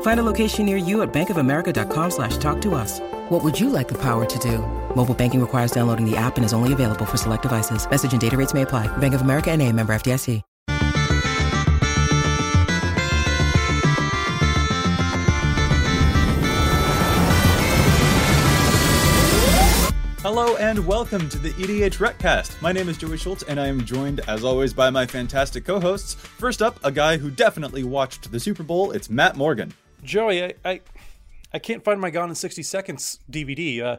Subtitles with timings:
[0.00, 3.00] Find a location near you at bankofamerica.com slash talk to us.
[3.28, 4.58] What would you like the power to do?
[4.96, 7.88] Mobile banking requires downloading the app and is only available for select devices.
[7.88, 8.88] Message and data rates may apply.
[8.96, 10.42] Bank of America and a member FDIC.
[20.28, 22.60] Hello and welcome to the EDH Recast.
[22.60, 25.78] My name is Joey Schultz and I am joined, as always, by my fantastic co
[25.78, 26.14] hosts.
[26.14, 28.90] First up, a guy who definitely watched the Super Bowl.
[28.90, 29.72] It's Matt Morgan.
[30.06, 30.80] Joey, I, I,
[31.52, 33.82] I can't find my Gone in 60 Seconds DVD.
[33.82, 33.96] Uh,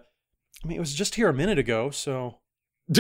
[0.64, 2.40] I mean, it was just here a minute ago, so.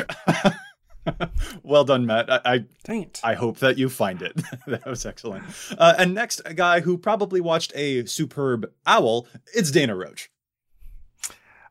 [1.64, 2.31] well done, Matt.
[2.31, 3.22] I, I, Dang it.
[3.23, 4.36] I hope that you find it.
[4.67, 5.45] that was excellent.
[5.77, 9.27] Uh, and next, a guy who probably watched a superb owl.
[9.53, 10.30] It's Dana Roach.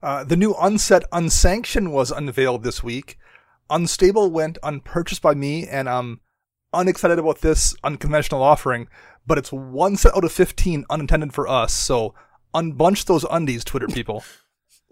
[0.03, 3.19] Uh, the new Unset Unsanctioned was unveiled this week.
[3.69, 6.21] Unstable went unpurchased by me, and I'm
[6.73, 8.89] unexcited about this unconventional offering,
[9.27, 12.15] but it's one set out of 15 unintended for us, so
[12.55, 14.25] unbunch those undies, Twitter people.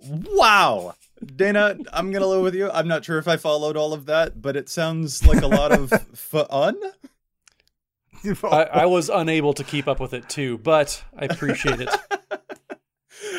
[0.06, 0.96] Wow.
[1.34, 2.70] Dana, I'm going to live with you.
[2.70, 5.72] I'm not sure if I followed all of that, but it sounds like a lot
[5.72, 6.78] of fun.
[8.42, 11.88] I, I was unable to keep up with it too, but I appreciate it.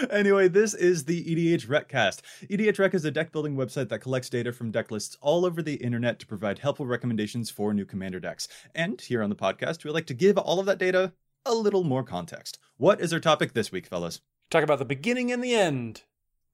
[0.10, 2.22] anyway, this is the EDH Recast.
[2.50, 5.62] EDH Rec is a deck building website that collects data from deck lists all over
[5.62, 8.48] the internet to provide helpful recommendations for new commander decks.
[8.74, 11.14] And here on the podcast, we like to give all of that data
[11.46, 12.58] a little more context.
[12.78, 14.22] What is our topic this week, fellas?
[14.50, 16.04] Talk about the beginning and the end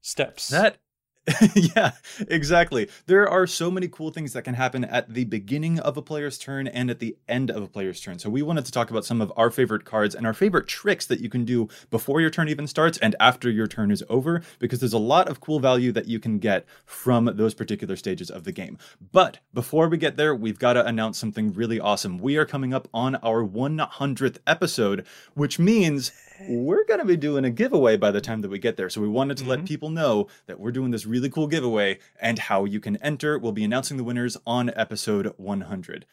[0.00, 0.48] steps.
[0.48, 0.78] That
[1.54, 1.92] yeah,
[2.28, 2.88] exactly.
[3.06, 6.36] There are so many cool things that can happen at the beginning of a player's
[6.36, 8.18] turn and at the end of a player's turn.
[8.18, 11.06] So, we wanted to talk about some of our favorite cards and our favorite tricks
[11.06, 14.42] that you can do before your turn even starts and after your turn is over,
[14.58, 18.28] because there's a lot of cool value that you can get from those particular stages
[18.28, 18.76] of the game.
[19.12, 22.18] But before we get there, we've got to announce something really awesome.
[22.18, 26.10] We are coming up on our 100th episode, which means
[26.48, 28.90] we're going to be doing a giveaway by the time that we get there.
[28.90, 29.50] So we wanted to mm-hmm.
[29.50, 33.38] let people know that we're doing this really cool giveaway and how you can enter.
[33.38, 36.06] We'll be announcing the winners on episode 100.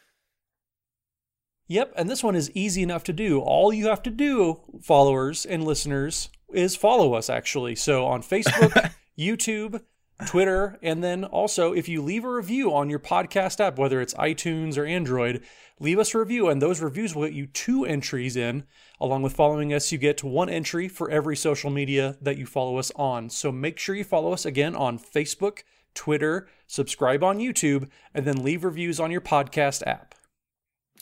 [1.66, 3.40] Yep, and this one is easy enough to do.
[3.40, 7.76] All you have to do, followers and listeners, is follow us actually.
[7.76, 9.80] So on Facebook, YouTube,
[10.26, 14.14] Twitter, and then also if you leave a review on your podcast app, whether it's
[14.14, 15.42] iTunes or Android,
[15.78, 18.64] leave us a review, and those reviews will get you two entries in.
[19.00, 22.76] Along with following us, you get one entry for every social media that you follow
[22.78, 23.30] us on.
[23.30, 25.60] So make sure you follow us again on Facebook,
[25.94, 30.14] Twitter, subscribe on YouTube, and then leave reviews on your podcast app.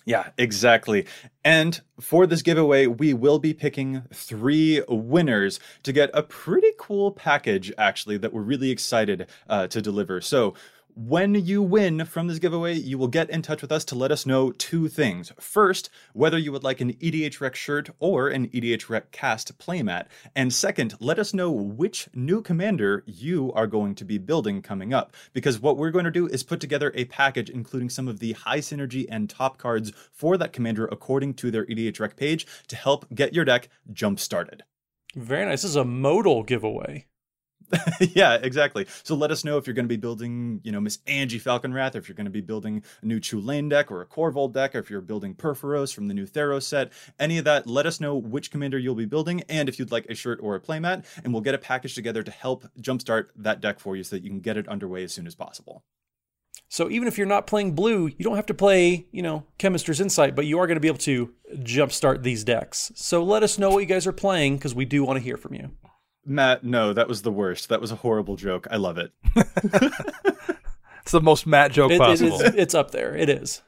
[0.04, 1.06] Yeah, exactly.
[1.44, 7.12] And for this giveaway, we will be picking three winners to get a pretty cool
[7.12, 10.20] package, actually, that we're really excited uh, to deliver.
[10.20, 10.54] So,
[11.00, 14.10] when you win from this giveaway, you will get in touch with us to let
[14.10, 15.31] us know two things.
[15.38, 20.06] First, whether you would like an EDH Rec shirt or an EDH Rec cast playmat.
[20.34, 24.93] And second, let us know which new commander you are going to be building coming
[24.93, 25.14] up.
[25.32, 28.32] Because what we're going to do is put together a package including some of the
[28.32, 32.75] high synergy and top cards for that commander according to their EDH Rec page to
[32.75, 34.64] help get your deck jump started.
[35.14, 35.62] Very nice.
[35.62, 37.06] This is a modal giveaway.
[38.00, 38.87] yeah, exactly.
[39.03, 41.94] So let us know if you're going to be building, you know, Miss Angie Falconwrath,
[41.94, 44.75] or if you're going to be building a new Chulane deck or a Korvold deck,
[44.75, 46.93] or if you're building Purphoros from the new Theros set.
[47.19, 50.06] Any of that, let us know which commander you'll be building and if you'd like
[50.06, 53.61] a shirt or a playmat, and we'll get a package together to help jumpstart that
[53.61, 55.85] deck for you so that you can get it underway as soon as possible.
[56.70, 60.00] So even if you're not playing blue, you don't have to play, you know, Chemister's
[60.00, 62.93] Insight, but you are going to be able to jumpstart these decks.
[62.94, 65.38] So let us know what you guys are playing because we do want to hear
[65.38, 65.70] from you.
[66.28, 67.69] Matt, no, that was the worst.
[67.70, 68.66] That was a horrible joke.
[68.70, 69.12] I love it.
[71.02, 72.40] It's the most Matt joke It- it possible.
[72.42, 73.16] is, it's up there.
[73.16, 73.62] It is.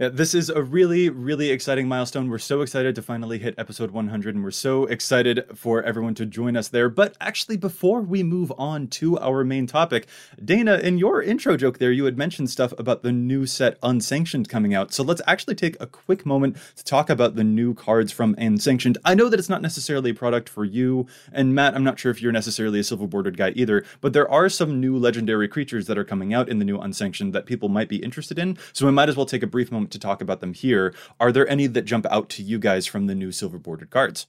[0.00, 2.30] Yeah, this is a really, really exciting milestone.
[2.30, 6.24] We're so excited to finally hit episode 100, and we're so excited for everyone to
[6.24, 6.88] join us there.
[6.88, 10.06] But actually, before we move on to our main topic,
[10.42, 14.48] Dana, in your intro joke there, you had mentioned stuff about the new set Unsanctioned
[14.48, 14.94] coming out.
[14.94, 18.96] So let's actually take a quick moment to talk about the new cards from Unsanctioned.
[19.04, 22.10] I know that it's not necessarily a product for you, and Matt, I'm not sure
[22.10, 25.88] if you're necessarily a silver bordered guy either, but there are some new legendary creatures
[25.88, 28.56] that are coming out in the new Unsanctioned that people might be interested in.
[28.72, 30.94] So we might as well take a brief moment to talk about them here.
[31.18, 34.26] Are there any that jump out to you guys from the new silver bordered cards?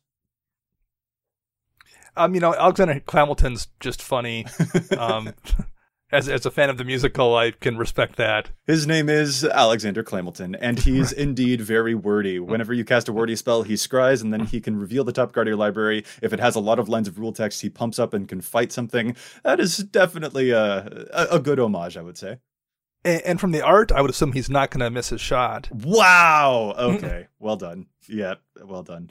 [2.16, 4.46] Um, you know, Alexander Clamilton's just funny.
[4.98, 5.34] Um,
[6.12, 8.50] as as a fan of the musical, I can respect that.
[8.66, 12.40] His name is Alexander Clamilton, and he's indeed very wordy.
[12.40, 15.32] Whenever you cast a wordy spell, he scries, and then he can reveal the top
[15.32, 16.04] card of your library.
[16.22, 18.42] If it has a lot of lines of rule text, he pumps up and can
[18.42, 19.16] fight something.
[19.44, 22.40] That is definitely a, a, a good homage, I would say.
[23.04, 25.70] And, and from the art, I would assume he's not going to miss his shot.
[25.72, 26.74] Wow.
[26.78, 27.28] Okay.
[27.40, 27.88] well done.
[28.08, 28.36] Yeah.
[28.64, 29.10] Well done.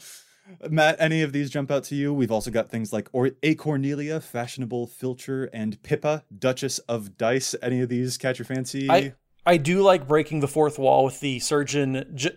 [0.69, 2.13] Matt, any of these jump out to you?
[2.13, 7.55] We've also got things like or- A Cornelia, Fashionable Filcher, and Pippa, Duchess of Dice.
[7.63, 8.91] Any of these catch your fancy?
[8.91, 9.15] I
[9.47, 12.37] I do like breaking the fourth wall with the surgeon J-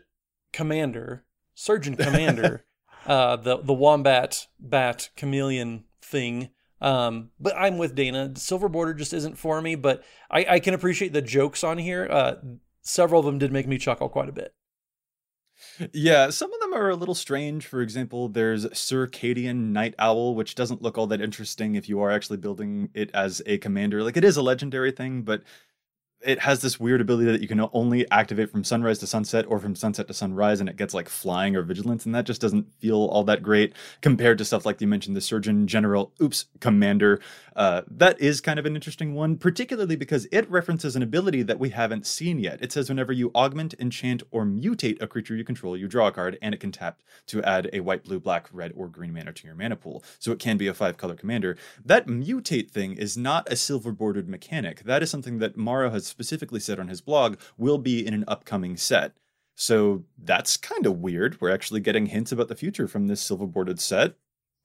[0.52, 2.66] commander, surgeon commander,
[3.08, 6.50] uh, the the wombat bat chameleon thing.
[6.84, 8.34] Um, but I'm with Dana.
[8.36, 12.08] Silver border just isn't for me, but I, I can appreciate the jokes on here.
[12.12, 12.36] Uh,
[12.82, 14.54] several of them did make me chuckle quite a bit.
[15.94, 17.66] Yeah, some of them are a little strange.
[17.66, 22.12] For example, there's Circadian Night Owl, which doesn't look all that interesting if you are
[22.12, 24.04] actually building it as a commander.
[24.04, 25.44] Like it is a legendary thing, but
[26.26, 29.60] it has this weird ability that you can only activate from sunrise to sunset or
[29.60, 32.74] from sunset to sunrise, and it gets like flying or vigilance, and that just doesn't
[32.80, 37.20] feel all that great compared to stuff like you mentioned, the Surgeon General, oops, Commander.
[37.56, 41.60] Uh, that is kind of an interesting one, particularly because it references an ability that
[41.60, 42.60] we haven't seen yet.
[42.62, 46.12] It says whenever you augment, enchant, or mutate a creature you control, you draw a
[46.12, 49.34] card, and it can tap to add a white, blue, black, red, or green mana
[49.34, 50.04] to your mana pool.
[50.20, 51.58] So it can be a five color commander.
[51.84, 54.84] That mutate thing is not a silver bordered mechanic.
[54.84, 58.24] That is something that Maro has specifically said on his blog will be in an
[58.28, 59.14] upcoming set.
[59.56, 61.42] So that's kind of weird.
[61.42, 64.14] We're actually getting hints about the future from this silver bordered set.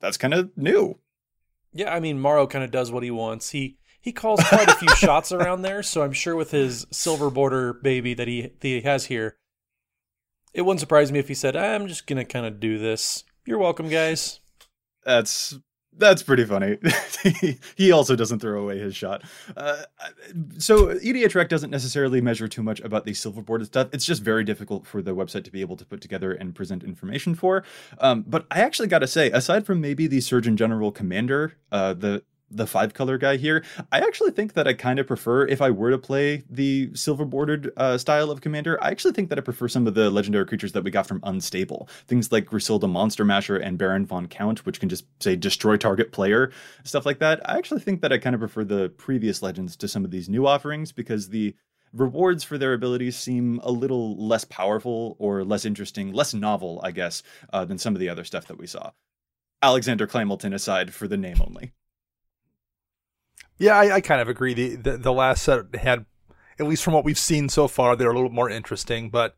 [0.00, 0.98] That's kind of new.
[1.72, 3.50] Yeah, I mean Maro kind of does what he wants.
[3.50, 7.30] He he calls quite a few shots around there, so I'm sure with his silver
[7.30, 9.36] border baby that he that he has here,
[10.54, 13.58] it wouldn't surprise me if he said, "I'm just gonna kind of do this." You're
[13.58, 14.40] welcome, guys.
[15.04, 15.58] That's
[15.98, 16.78] that's pretty funny.
[17.76, 19.22] he also doesn't throw away his shot.
[19.56, 19.82] Uh,
[20.58, 23.88] so EDH Rec doesn't necessarily measure too much about the silver boarded stuff.
[23.92, 26.84] It's just very difficult for the website to be able to put together and present
[26.84, 27.64] information for.
[27.98, 31.94] Um, but I actually got to say, aside from maybe the Surgeon General Commander, uh,
[31.94, 35.60] the the five color guy here, I actually think that I kind of prefer if
[35.60, 38.82] I were to play the silver bordered uh, style of commander.
[38.82, 41.20] I actually think that I prefer some of the legendary creatures that we got from
[41.22, 45.76] Unstable, things like Griselda Monster Masher and Baron von Count, which can just say destroy
[45.76, 46.50] target player,
[46.84, 47.40] stuff like that.
[47.48, 50.28] I actually think that I kind of prefer the previous legends to some of these
[50.28, 51.54] new offerings because the
[51.92, 56.90] rewards for their abilities seem a little less powerful or less interesting, less novel, I
[56.90, 57.22] guess,
[57.52, 58.90] uh, than some of the other stuff that we saw.
[59.62, 61.73] Alexander Clamilton aside for the name only.
[63.58, 64.54] Yeah, I, I kind of agree.
[64.54, 66.06] The, the the last set had,
[66.58, 69.10] at least from what we've seen so far, they're a little more interesting.
[69.10, 69.36] But,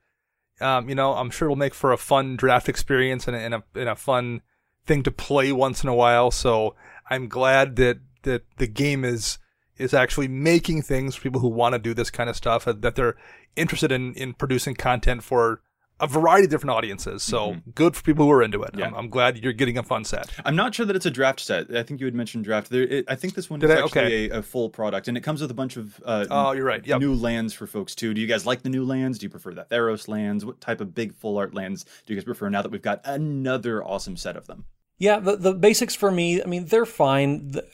[0.61, 3.55] um, you know, I'm sure it'll make for a fun draft experience and a, and
[3.55, 4.43] a and a fun
[4.87, 6.31] thing to play once in a while.
[6.31, 6.75] So
[7.09, 9.39] I'm glad that that the game is
[9.79, 12.69] is actually making things for people who want to do this kind of stuff.
[12.69, 13.17] uh, That they're
[13.57, 15.63] interested in in producing content for
[16.01, 17.23] a variety of different audiences.
[17.23, 18.71] So good for people who are into it.
[18.77, 18.87] Yeah.
[18.87, 20.31] I'm, I'm glad you're getting a fun set.
[20.45, 21.75] I'm not sure that it's a draft set.
[21.75, 22.71] I think you had mentioned draft.
[22.71, 23.85] There, it, I think this one Did is I?
[23.85, 24.31] actually Okay.
[24.31, 26.85] a, a full product, and it comes with a bunch of uh, Oh, you're right.
[26.87, 27.01] Yep.
[27.01, 28.15] new lands for folks too.
[28.15, 29.19] Do you guys like the new lands?
[29.19, 30.45] Do you prefer the Theros lands?
[30.45, 32.49] What type of big full art lands do you guys prefer?
[32.49, 34.65] Now that we've got another awesome set of them.
[34.99, 37.49] Yeah, the the basics for me, I mean, they're fine.
[37.53, 37.67] The-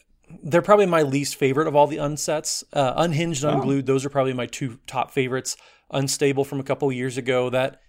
[0.43, 2.65] They're probably my least favorite of all the unsets.
[2.73, 5.57] Uh, Unhinged, Unglued, those are probably my two top favorites.
[5.93, 7.81] Unstable from a couple years ago that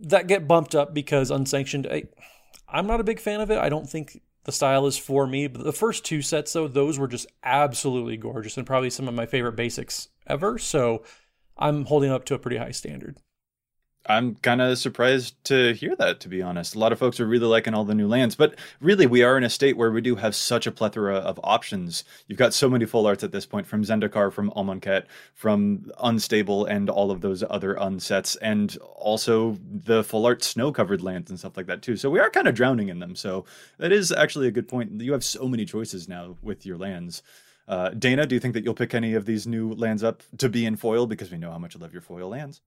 [0.00, 1.86] that get bumped up because unsanctioned.
[1.86, 2.04] I,
[2.68, 3.58] I'm not a big fan of it.
[3.58, 5.46] I don't think the style is for me.
[5.46, 9.14] But the first two sets, though, those were just absolutely gorgeous and probably some of
[9.14, 10.58] my favorite basics ever.
[10.58, 11.02] So
[11.58, 13.16] I'm holding up to a pretty high standard.
[14.08, 16.74] I'm kind of surprised to hear that, to be honest.
[16.74, 19.36] A lot of folks are really liking all the new lands, but really, we are
[19.36, 22.04] in a state where we do have such a plethora of options.
[22.28, 26.66] You've got so many full arts at this point from Zendikar, from Amonkhet, from Unstable,
[26.66, 31.38] and all of those other unsets, and also the full art snow covered lands and
[31.38, 31.96] stuff like that, too.
[31.96, 33.16] So we are kind of drowning in them.
[33.16, 33.44] So
[33.78, 35.00] that is actually a good point.
[35.00, 37.22] You have so many choices now with your lands.
[37.68, 40.48] Uh, Dana, do you think that you'll pick any of these new lands up to
[40.48, 41.06] be in foil?
[41.06, 42.60] Because we know how much you love your foil lands.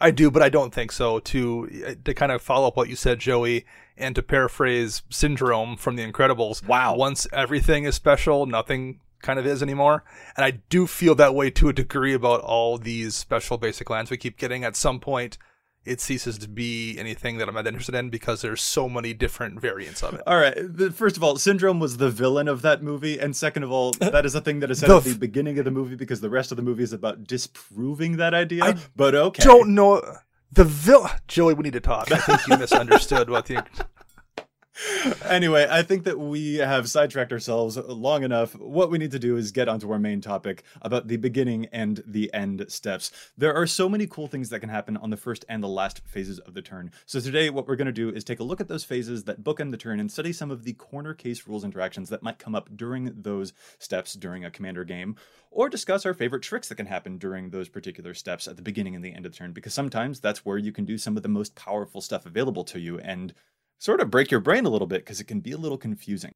[0.00, 1.18] I do, but I don't think so.
[1.20, 3.66] To uh, to kind of follow up what you said, Joey,
[3.96, 6.66] and to paraphrase Syndrome from The Incredibles.
[6.66, 6.96] Wow.
[6.96, 10.02] Once everything is special, nothing kind of is anymore.
[10.36, 14.10] And I do feel that way to a degree about all these special basic lands
[14.10, 14.64] we keep getting.
[14.64, 15.36] At some point,
[15.84, 19.60] it ceases to be anything that I'm not interested in because there's so many different
[19.60, 20.22] variants of it.
[20.26, 20.54] All right.
[20.92, 24.26] First of all, Syndrome was the villain of that movie, and second of all, that
[24.26, 26.30] is a thing that is said The at the beginning of the movie because the
[26.30, 28.64] rest of the movie is about disproving that idea.
[28.64, 29.42] I but okay.
[29.42, 30.02] Don't know
[30.52, 31.12] the villain.
[31.28, 32.12] Joey, we need to talk.
[32.12, 33.64] I think you misunderstood what the.
[35.24, 38.54] anyway, I think that we have sidetracked ourselves long enough.
[38.54, 42.02] What we need to do is get onto our main topic about the beginning and
[42.06, 43.10] the end steps.
[43.36, 46.02] There are so many cool things that can happen on the first and the last
[46.06, 46.92] phases of the turn.
[47.06, 49.44] So today, what we're going to do is take a look at those phases that
[49.44, 52.54] bookend the turn and study some of the corner case rules interactions that might come
[52.54, 55.16] up during those steps during a commander game,
[55.50, 58.94] or discuss our favorite tricks that can happen during those particular steps at the beginning
[58.94, 61.22] and the end of the turn, because sometimes that's where you can do some of
[61.22, 63.34] the most powerful stuff available to you and
[63.80, 66.32] sort of break your brain a little bit because it can be a little confusing.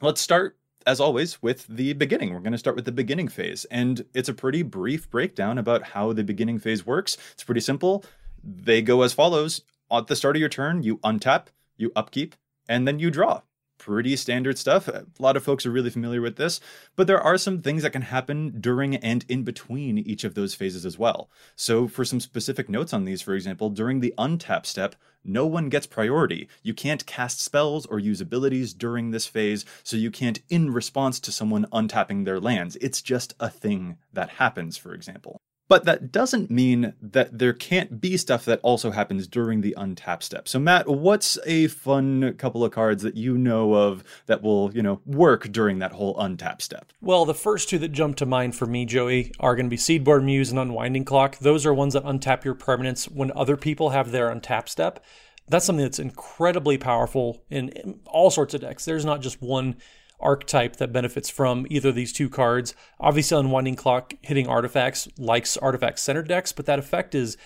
[0.00, 2.32] Let's start, as always, with the beginning.
[2.32, 5.82] We're going to start with the beginning phase, and it's a pretty brief breakdown about
[5.82, 7.16] how the beginning phase works.
[7.32, 8.04] It's pretty simple.
[8.44, 12.34] They go as follows At the start of your turn, you untap, you upkeep,
[12.68, 13.40] and then you draw.
[13.78, 14.88] Pretty standard stuff.
[14.88, 16.60] A lot of folks are really familiar with this,
[16.96, 20.54] but there are some things that can happen during and in between each of those
[20.54, 21.28] phases as well.
[21.54, 25.68] So, for some specific notes on these, for example, during the untap step, no one
[25.68, 26.48] gets priority.
[26.62, 31.20] You can't cast spells or use abilities during this phase, so you can't in response
[31.20, 32.76] to someone untapping their lands.
[32.80, 35.40] It's just a thing that happens, for example.
[35.68, 40.22] But that doesn't mean that there can't be stuff that also happens during the untap
[40.22, 40.46] step.
[40.46, 44.82] So Matt, what's a fun couple of cards that you know of that will, you
[44.82, 46.92] know, work during that whole untap step?
[47.00, 49.76] Well, the first two that jump to mind for me, Joey, are going to be
[49.76, 51.38] Seedborn Muse and Unwinding Clock.
[51.38, 55.04] Those are ones that untap your permanents when other people have their untap step.
[55.48, 58.84] That's something that's incredibly powerful in all sorts of decks.
[58.84, 59.76] There's not just one
[60.20, 62.74] archetype that benefits from either of these two cards.
[62.98, 67.36] Obviously, Unwinding Clock hitting artifacts likes artifact centered decks, but that effect is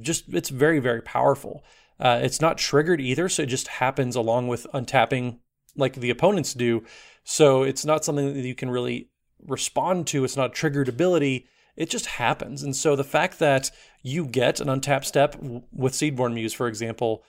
[0.00, 1.64] just, it's very, very powerful.
[2.00, 5.38] Uh, it's not triggered either, so it just happens along with untapping
[5.76, 6.84] like the opponents do.
[7.24, 9.08] So it's not something that you can really
[9.46, 10.24] respond to.
[10.24, 11.46] It's not a triggered ability.
[11.76, 12.62] It just happens.
[12.62, 13.70] And so the fact that
[14.02, 17.24] you get an untapped step with Seedborn Muse, for example,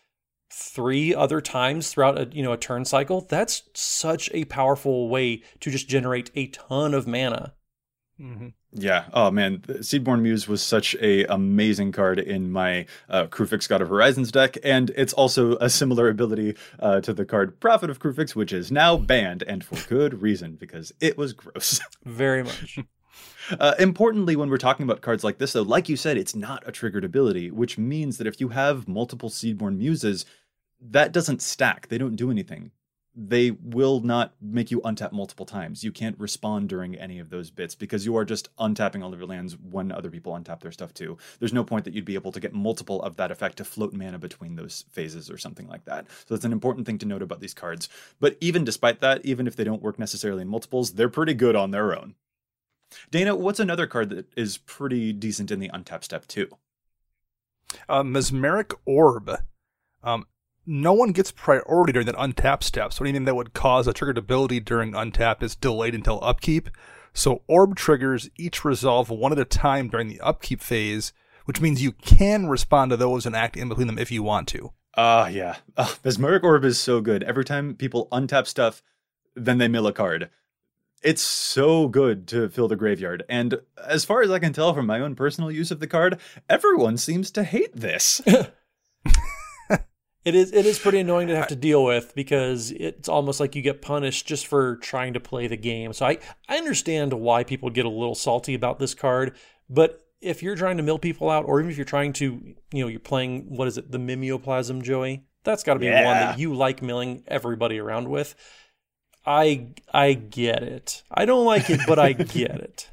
[0.54, 5.42] three other times throughout a you know a turn cycle, that's such a powerful way
[5.60, 7.54] to just generate a ton of mana.
[8.20, 8.50] Mm-hmm.
[8.76, 9.06] Yeah.
[9.14, 13.90] Oh man, Seedborn Muse was such a amazing card in my uh, Kruphix God of
[13.90, 18.36] Horizons deck, and it's also a similar ability uh, to the card Prophet of Kruphix,
[18.36, 21.80] which is now banned, and for good reason because it was gross.
[22.04, 22.80] Very much.
[23.60, 26.64] Uh, importantly, when we're talking about cards like this, though, like you said, it's not
[26.66, 30.26] a triggered ability, which means that if you have multiple Seedborn Muses,
[30.92, 31.88] that doesn't stack.
[31.88, 32.72] They don't do anything.
[33.16, 35.84] They will not make you untap multiple times.
[35.84, 39.20] You can't respond during any of those bits because you are just untapping all of
[39.20, 41.20] your lands when other people untap their stuff too.
[41.38, 43.94] There's no point that you'd be able to get multiple of that effect to float
[43.94, 46.08] mana between those phases or something like that.
[46.26, 47.88] So that's an important thing to note about these cards.
[48.20, 51.56] But even despite that, even if they don't work necessarily in multiples, they're pretty good
[51.56, 52.16] on their own.
[53.12, 56.50] Dana, what's another card that is pretty decent in the untap step too?
[57.88, 59.32] Uh, Mesmeric Orb.
[60.04, 60.26] Um,
[60.66, 64.18] no one gets priority during that untap step, so anything that would cause a triggered
[64.18, 66.70] ability during untap is delayed until upkeep.
[67.14, 71.14] So Orb triggers each resolve one at a time during the upkeep phase,
[71.46, 74.48] which means you can respond to those and act in between them if you want
[74.50, 74.72] to.
[74.96, 75.58] Ah, uh, yeah.
[75.76, 77.24] Uh, Mesmeric Orb is so good.
[77.24, 78.82] Every time people untap stuff,
[79.36, 80.30] then they mill a card.
[81.04, 83.24] It's so good to fill the graveyard.
[83.28, 86.20] And as far as I can tell from my own personal use of the card,
[86.48, 88.22] everyone seems to hate this.
[90.26, 93.56] It is it is pretty annoying to have to deal with because it's almost like
[93.56, 95.92] you get punished just for trying to play the game.
[95.92, 99.36] So I, I understand why people get a little salty about this card,
[99.70, 102.84] but if you're trying to mill people out, or even if you're trying to, you
[102.84, 105.26] know, you're playing what is it, the mimeoplasm, Joey?
[105.44, 106.06] That's got to be Yeah.
[106.06, 108.34] one that you like milling everybody around with.
[109.26, 111.04] I I get it.
[111.12, 112.90] I don't like it, but I get it.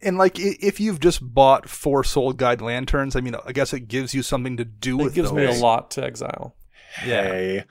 [0.00, 3.88] And like, if you've just bought four Soul Guide lanterns, I mean, I guess it
[3.88, 6.54] gives you something to do It with gives me a lot to exile.
[6.94, 7.64] Hey,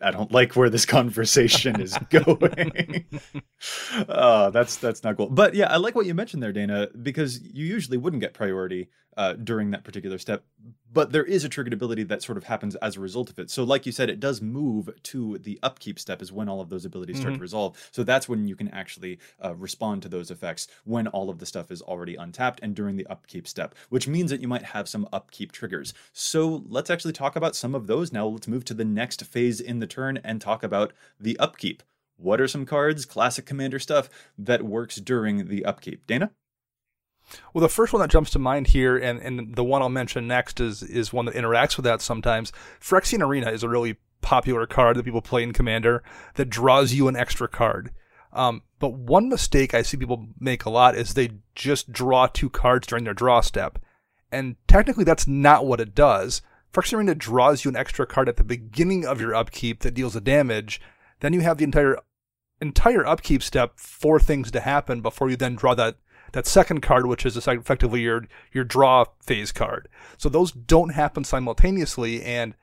[0.00, 3.04] I don't like where this conversation is going.
[4.08, 5.28] uh, that's that's not cool.
[5.28, 8.88] But yeah, I like what you mentioned there, Dana, because you usually wouldn't get priority
[9.18, 10.44] uh, during that particular step.
[10.90, 13.50] But there is a triggered ability that sort of happens as a result of it.
[13.50, 16.70] So, like you said, it does move to the upkeep step is when all of
[16.70, 17.76] those abilities start to resolve.
[17.90, 21.46] So that's when you can actually uh, respond to those effects when all of the
[21.46, 24.88] stuff is already untapped and during the upkeep step, which means that you might have
[24.88, 25.92] some upkeep triggers.
[26.12, 28.26] So let's actually talk about some of those now.
[28.28, 31.82] Let's move to the next phase in the turn and talk about the upkeep.
[32.16, 34.08] What are some cards, classic commander stuff,
[34.38, 36.06] that works during the upkeep?
[36.06, 36.30] Dana?
[37.52, 40.26] Well, the first one that jumps to mind here, and, and the one I'll mention
[40.26, 42.52] next is is one that interacts with that sometimes.
[42.80, 46.02] Phyrexian Arena is a really popular card that people play in Commander
[46.34, 47.92] that draws you an extra card.
[48.32, 52.50] Um, but one mistake I see people make a lot is they just draw two
[52.50, 53.78] cards during their draw step.
[54.30, 56.42] And technically, that's not what it does.
[56.72, 60.14] Phyrexian Arena draws you an extra card at the beginning of your upkeep that deals
[60.14, 60.80] a damage.
[61.20, 61.98] Then you have the entire
[62.60, 65.96] entire upkeep step for things to happen before you then draw that
[66.32, 69.88] that second card, which is effectively your your draw phase card.
[70.16, 72.54] So those don't happen simultaneously, and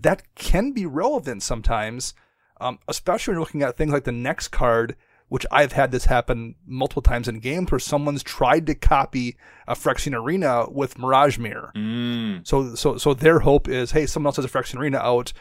[0.00, 2.14] that can be relevant sometimes,
[2.60, 4.96] um, especially when you're looking at things like the next card,
[5.28, 9.74] which I've had this happen multiple times in games where someone's tried to copy a
[9.74, 11.72] Phyrexian Arena with Mirage Mirror.
[11.76, 12.46] Mm.
[12.46, 15.32] So so so their hope is, hey, someone else has a Phyrexian Arena out.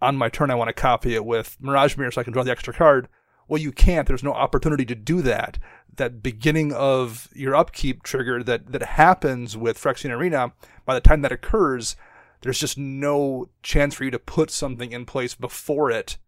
[0.00, 2.42] On my turn, I want to copy it with Mirage Mirror so I can draw
[2.42, 3.08] the extra card.
[3.46, 4.08] Well, you can't.
[4.08, 5.58] There's no opportunity to do that.
[5.96, 10.52] That beginning of your upkeep trigger that that happens with Phyrexian Arena,
[10.84, 11.96] by the time that occurs,
[12.40, 16.18] there's just no chance for you to put something in place before it,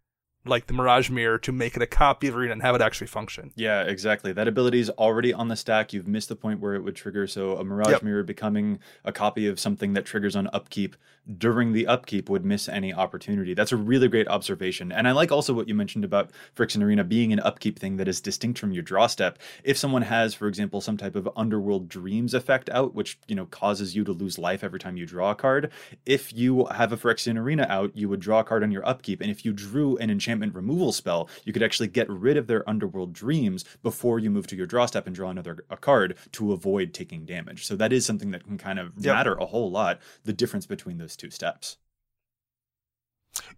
[0.47, 3.07] like the Mirage Mirror, to make it a copy of Arena and have it actually
[3.07, 3.53] function.
[3.57, 4.33] Yeah, exactly.
[4.33, 5.93] That ability is already on the stack.
[5.93, 7.27] You've missed the point where it would trigger.
[7.27, 8.03] So a Mirage Yep.
[8.03, 10.97] Mirror becoming a copy of something that triggers on upkeep
[11.39, 13.55] during the upkeep would miss any opportunity.
[13.55, 14.93] That's a really great observation.
[14.93, 18.09] And I like also what you mentioned about Phyrexian Arena being an upkeep thing that
[18.09, 19.39] is distinct from your draw step.
[19.63, 23.47] If someone has, for example, some type of Underworld Dreams effect out, which you know
[23.47, 25.71] causes you to lose life every time you draw a card,
[26.05, 29.23] if you have a Phyrexian Arena out, you would draw a card on your upkeep.
[29.23, 32.69] And if you drew an enchantment removal spell, you could actually get rid of their
[32.69, 36.53] Underworld Dreams before you move to your draw step and draw another a card to
[36.53, 37.65] avoid taking damage.
[37.67, 39.15] So that is something that can kind of Yep.
[39.15, 41.77] matter a whole lot, the difference between those two steps.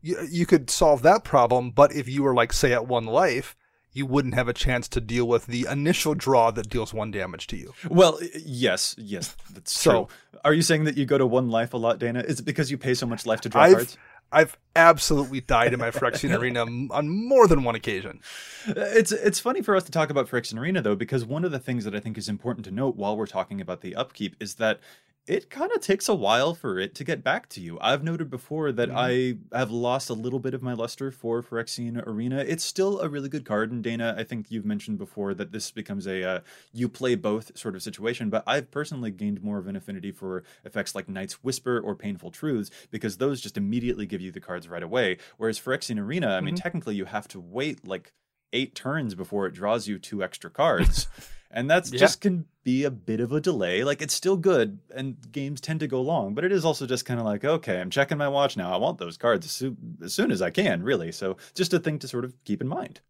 [0.01, 3.55] you, you could solve that problem, but if you were like say at one life,
[3.93, 7.47] you wouldn't have a chance to deal with the initial draw that deals one damage
[7.47, 7.73] to you.
[7.89, 10.09] Well, yes, yes, that's So- true.
[10.45, 12.21] Are you saying that you go to one life a lot, Dana?
[12.21, 13.99] Is it because you pay so much life to draw I've cards?
[14.33, 18.21] I've absolutely died in my Phyrexian arena on more than one occasion.
[18.69, 21.53] Uh, it's it's funny for us to talk about Phyrexian Arena though, because one of
[21.53, 24.37] the things that I think is important to note while we're talking about the upkeep
[24.41, 24.81] is that
[25.27, 27.79] it kind of takes a while for it to get back to you.
[27.81, 32.07] I've noted before that I have lost a little bit of my luster for Phyrexian
[32.07, 32.39] Arena.
[32.39, 35.71] It's still a really good card, and Dana, I think you've mentioned before that this
[35.71, 36.41] becomes a uh,
[36.73, 38.31] you play both sort of situation.
[38.31, 42.31] But I've personally gained more of an affinity for effects like Night's Whisper or Painful
[42.31, 45.19] Truths because those just immediately give you the cards right away.
[45.39, 48.13] Whereas Phyrexian Arena, I mean, technically you have to wait like
[48.57, 51.07] eight turns before it draws you two extra cards.
[51.51, 52.01] and that's Yeah.
[52.01, 53.85] just can be a bit of a delay.
[53.85, 57.05] Like it's still good and games tend to go long, but it is also just
[57.05, 58.73] kind of like, okay, I'm checking my watch now.
[58.73, 61.13] I want those cards as soon, as soon as I can, really.
[61.13, 63.01] So just a thing to sort of keep in mind.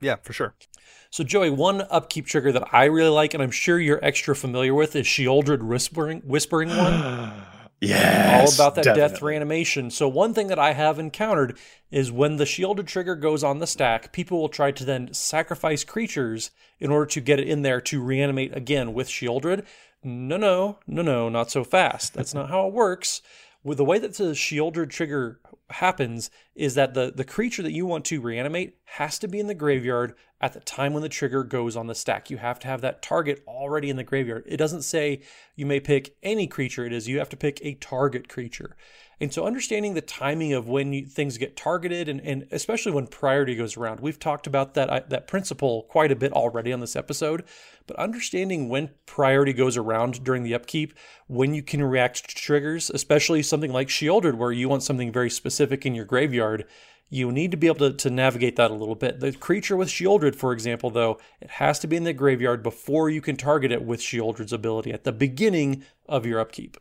[0.00, 0.54] Yeah, for sure.
[1.10, 4.74] So, Joey, one upkeep trigger that I really like, and I'm sure you're extra familiar
[4.74, 7.32] with, is Sheoldred Whispering, Whispering one.
[7.82, 8.40] yeah.
[8.40, 9.90] all about that death reanimation.
[9.90, 11.58] So one thing that I have encountered
[11.90, 15.84] is when the Sheoldred trigger goes on the stack, people will try to then sacrifice
[15.84, 19.64] creatures in order to get it in there to reanimate again with Sheoldred.
[20.04, 22.14] No, no, no, no, not so fast.
[22.14, 23.22] That's not how it works.
[23.64, 25.40] With the way that the Sheoldred trigger
[25.70, 29.46] happens is that the the creature that you want to reanimate has to be in
[29.46, 32.28] the graveyard at the time when the trigger goes on the stack.
[32.28, 34.44] You have to have that target already in the graveyard.
[34.46, 35.22] It doesn't say
[35.54, 37.08] you may pick any creature it is.
[37.08, 38.76] You have to pick a target creature.
[39.22, 43.06] And so understanding the timing of when you, things get targeted and, and especially when
[43.06, 44.00] priority goes around.
[44.00, 47.44] We've talked about that that principle quite a bit already on this episode,
[47.86, 50.94] but understanding when priority goes around during the upkeep,
[51.28, 55.30] when you can react to triggers, especially something like Sheoldred where you want something very
[55.30, 56.41] specific in your graveyard,
[57.12, 59.20] you need to be able to, to navigate that a little bit.
[59.20, 63.10] The creature with Sheoldred, for example, though, it has to be in the graveyard before
[63.10, 66.78] you can target it with Sheoldred's ability at the beginning of your upkeep.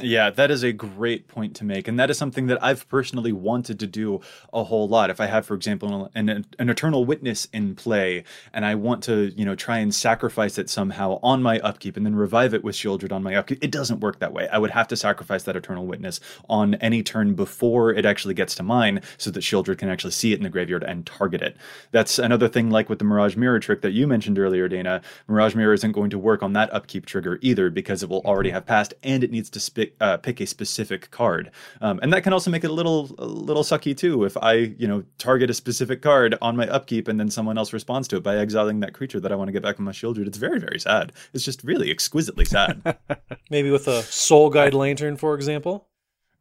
[0.00, 1.88] Yeah, that is a great point to make.
[1.88, 4.20] And that is something that I've personally wanted to do
[4.52, 5.08] a whole lot.
[5.08, 6.28] If I have, for example, an,
[6.58, 10.68] an eternal witness in play and I want to, you know, try and sacrifice it
[10.68, 14.00] somehow on my upkeep and then revive it with Sheoldred on my upkeep, it doesn't
[14.00, 14.48] work that way.
[14.48, 18.54] I would have to sacrifice that eternal witness on any turn before it actually gets
[18.56, 21.56] to mine so that Sheoldred can actually see it in the graveyard and target it.
[21.90, 25.00] That's another thing like with the Mirage Mirror trick that you mentioned earlier, Dana.
[25.26, 28.50] Mirage Mirror isn't going to work on that upkeep trigger either because it will already
[28.50, 32.12] have passed and it needs to spit pick, uh, pick a specific card, um, and
[32.12, 34.24] that can also make it a little a little sucky too.
[34.24, 37.72] If I you know target a specific card on my upkeep and then someone else
[37.72, 39.92] responds to it by exiling that creature that I want to get back on my
[39.92, 41.12] shield, it's very very sad.
[41.32, 42.96] It's just really exquisitely sad.
[43.50, 45.88] Maybe with a Soul Guide Lantern, for example.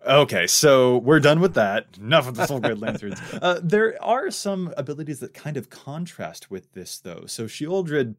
[0.08, 1.88] Okay, so we're done with that.
[2.00, 3.20] Enough of the Soul Guide Lanterns.
[3.42, 7.26] Uh, there are some abilities that kind of contrast with this, though.
[7.26, 8.16] So Sheoldred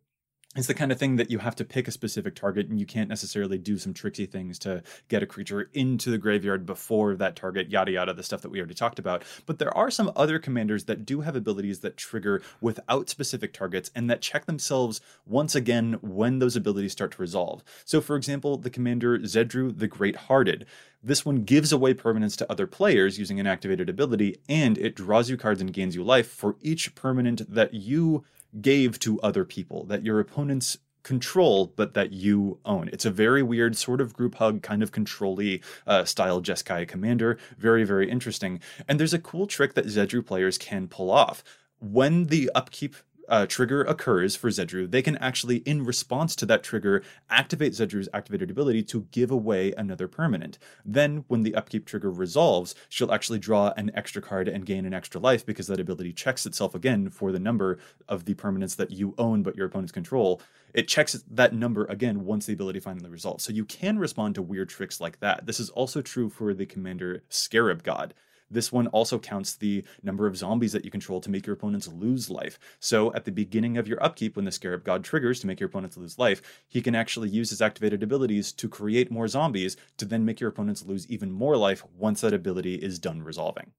[0.57, 2.87] it's the kind of thing that you have to pick a specific target and you
[2.87, 7.37] can't necessarily do some tricksy things to get a creature into the graveyard before that
[7.37, 9.23] target, yada yada, the stuff that we already talked about.
[9.45, 13.91] But there are some other commanders that do have abilities that trigger without specific targets
[13.95, 17.63] and that check themselves once again when those abilities start to resolve.
[17.85, 20.65] So, for example, the commander Zedruu the Greathearted.
[21.03, 25.31] This one gives away permanence to other players using an activated ability, and it draws
[25.31, 28.25] you cards and gains you life for each permanent that you
[28.61, 32.91] gave to other people that your opponents control, but that you own.
[32.93, 37.39] It's a very weird sort of group hug, kind of controlly uh, style Jeskai commander.
[37.59, 38.59] Very, very interesting.
[38.89, 41.45] And there's a cool trick that Zedruu players can pull off.
[41.79, 42.97] When the upkeep
[43.29, 48.09] uh, trigger occurs for Zedruu, they can actually, in response to that trigger, activate Zedruu's
[48.15, 50.59] activated ability to give away another permanent.
[50.85, 54.95] Then, when the upkeep trigger resolves, she'll actually draw an extra card and gain an
[54.95, 58.91] extra life because that ability checks itself again for the number of the permanents that
[58.91, 60.41] you own but your opponents control.
[60.75, 63.45] It checks that number again once the ability finally resolves.
[63.45, 65.47] So you can respond to weird tricks like that.
[65.47, 68.13] This is also true for the commander Scarab God.
[68.51, 71.89] This one also counts the number of zombies that you control to make your opponents
[71.89, 72.59] lose life.
[72.79, 75.69] So at the beginning of your upkeep, when the Scarab God triggers to make your
[75.69, 80.05] opponents lose life, he can actually use his activated abilities to create more zombies to
[80.05, 83.73] then make your opponents lose even more life once that ability is done resolving.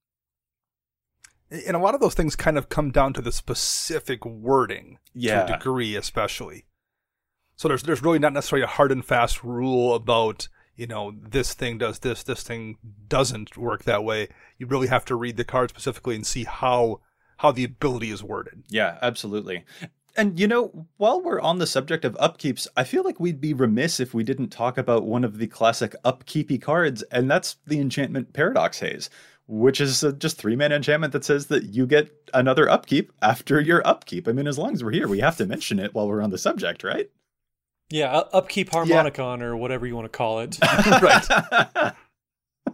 [1.49, 5.45] And a lot of those things kind of come down to the specific wording yeah.
[5.45, 6.65] to a degree, especially.
[7.55, 11.53] So there's there's really not necessarily a hard and fast rule about you know, this
[11.53, 12.77] thing does this, this thing
[13.09, 14.29] doesn't work that way.
[14.57, 17.01] You really have to read the card specifically and see how
[17.37, 18.63] how the ability is worded.
[18.69, 19.63] Yeah, absolutely.
[20.15, 23.53] And you know, while we're on the subject of upkeeps, I feel like we'd be
[23.53, 27.79] remiss if we didn't talk about one of the classic upkeepy cards, and that's the
[27.79, 29.11] enchantment Paradox Haze,
[29.47, 33.61] which is a just three mana enchantment that says that you get another upkeep after
[33.61, 34.27] your upkeep.
[34.27, 36.31] I mean, as long as we're here, we have to mention it while we're on
[36.31, 37.11] the subject, right?
[37.89, 39.45] Yeah, upkeep harmonicon yeah.
[39.45, 40.57] or whatever you want to call it.
[41.01, 41.93] right.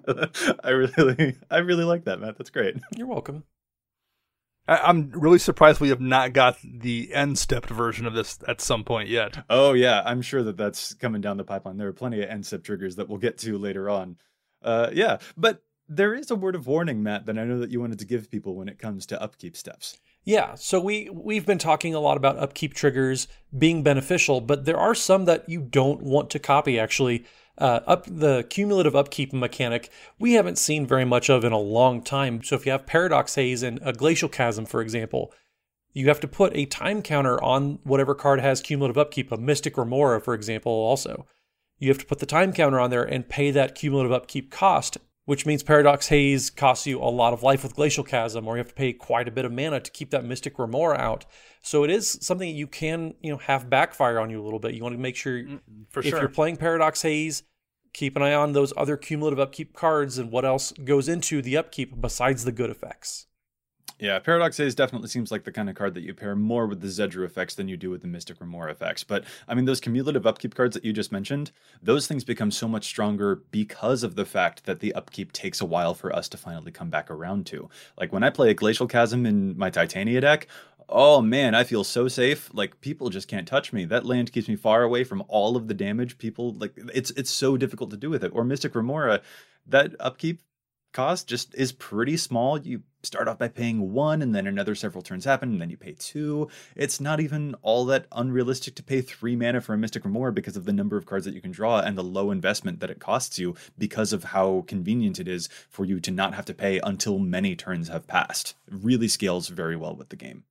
[0.63, 2.37] I really, I really like that, Matt.
[2.37, 2.75] That's great.
[2.95, 3.43] You're welcome.
[4.67, 8.61] I, am really surprised we have not got the end stepped version of this at
[8.61, 9.43] some point yet.
[9.49, 11.77] Oh yeah, I'm sure that that's coming down the pipeline.
[11.77, 14.17] There are plenty of end step triggers that we'll get to later on.
[14.61, 17.81] Uh, yeah, but there is a word of warning, Matt, that I know that you
[17.81, 19.99] wanted to give people when it comes to upkeep steps.
[20.25, 24.77] Yeah, so we we've been talking a lot about upkeep triggers being beneficial, but there
[24.77, 26.79] are some that you don't want to copy.
[26.79, 27.25] Actually,
[27.57, 32.01] uh, up the cumulative upkeep mechanic we haven't seen very much of in a long
[32.01, 32.41] time.
[32.41, 35.33] So if you have Paradox Haze and a Glacial Chasm, for example,
[35.91, 39.31] you have to put a time counter on whatever card has cumulative upkeep.
[39.31, 41.27] A Mystic Remora, for example, also
[41.79, 44.97] you have to put the time counter on there and pay that cumulative upkeep cost
[45.25, 48.59] which means Paradox Haze costs you a lot of life with Glacial Chasm, or you
[48.59, 51.25] have to pay quite a bit of mana to keep that Mystic Remora out.
[51.61, 54.59] So it is something that you can, you know, have backfire on you a little
[54.59, 54.73] bit.
[54.73, 55.59] You want to make sure, mm,
[55.89, 56.19] For if sure.
[56.19, 57.43] you're playing Paradox Haze,
[57.93, 61.55] keep an eye on those other cumulative upkeep cards and what else goes into the
[61.55, 63.27] upkeep besides the good effects.
[63.99, 66.81] Yeah, Paradox Haze definitely seems like the kind of card that you pair more with
[66.81, 69.03] the Zedruu effects than you do with the Mystic Remora effects.
[69.03, 71.51] But I mean, those cumulative upkeep cards that you just mentioned,
[71.81, 75.65] those things become so much stronger because of the fact that the upkeep takes a
[75.65, 77.69] while for us to finally come back around to.
[77.97, 80.47] Like when I play a Glacial Chasm in my Titania deck,
[80.89, 82.49] oh man, I feel so safe.
[82.53, 83.85] Like people just can't touch me.
[83.85, 86.17] That land keeps me far away from all of the damage.
[86.17, 88.31] People like it's it's so difficult to do with it.
[88.33, 89.21] Or Mystic Remora,
[89.67, 90.41] that upkeep
[90.93, 92.59] cost just is pretty small.
[92.59, 95.77] You start off by paying one, and then another several turns happen, and then you
[95.77, 96.47] pay two.
[96.75, 100.55] It's not even all that unrealistic to pay three mana for a Mystic Remora because
[100.55, 102.99] of the number of cards that you can draw and the low investment that it
[102.99, 106.79] costs you because of how convenient it is for you to not have to pay
[106.83, 108.55] until many turns have passed.
[108.67, 110.45] It really scales very well with the game.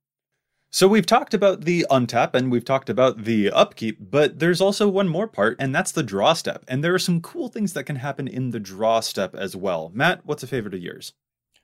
[0.69, 4.87] So we've talked about the untap and we've talked about the upkeep, but there's also
[4.87, 6.65] one more part, and that's the draw step.
[6.67, 9.91] And there are some cool things that can happen in the draw step as well.
[9.93, 11.13] Matt, what's a favorite of yours?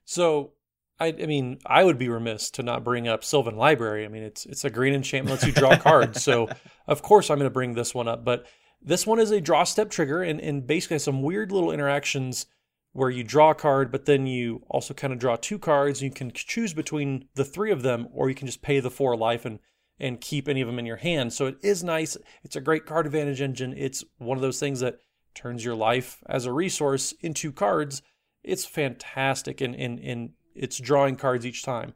[0.05, 0.51] So,
[0.99, 4.05] I, I mean, I would be remiss to not bring up Sylvan Library.
[4.05, 6.21] I mean, it's it's a green enchantment lets you draw cards.
[6.21, 6.49] So,
[6.87, 8.25] of course, I'm going to bring this one up.
[8.25, 8.45] But
[8.81, 12.45] this one is a draw step trigger, and and basically has some weird little interactions
[12.91, 16.01] where you draw a card, but then you also kind of draw two cards.
[16.01, 19.15] You can choose between the three of them, or you can just pay the four
[19.15, 19.59] life and
[19.99, 21.33] and keep any of them in your hand.
[21.33, 22.17] So it is nice.
[22.43, 23.73] It's a great card advantage engine.
[23.77, 24.99] It's one of those things that
[25.35, 28.01] turns your life as a resource into cards.
[28.43, 31.93] It's fantastic and in, in it's drawing cards each time.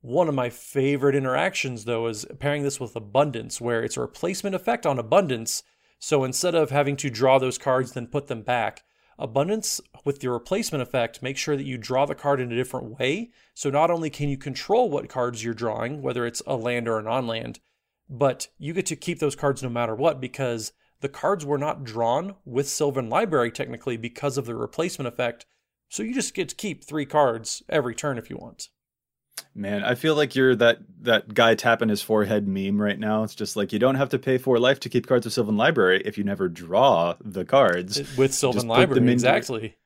[0.00, 4.54] One of my favorite interactions though is pairing this with abundance, where it's a replacement
[4.54, 5.62] effect on abundance.
[5.98, 8.82] So instead of having to draw those cards, then put them back,
[9.18, 12.98] Abundance with the replacement effect, make sure that you draw the card in a different
[12.98, 13.30] way.
[13.54, 16.98] So not only can you control what cards you're drawing, whether it's a land or
[16.98, 17.60] a non land,
[18.08, 21.84] but you get to keep those cards no matter what because the cards were not
[21.84, 25.46] drawn with Sylvan Library technically because of the replacement effect.
[25.92, 28.70] So you just get to keep three cards every turn if you want.
[29.54, 33.24] Man, I feel like you're that that guy tapping his forehead meme right now.
[33.24, 35.58] It's just like you don't have to pay for life to keep cards of Sylvan
[35.58, 39.12] Library if you never draw the cards with Sylvan Library.
[39.12, 39.76] Exactly.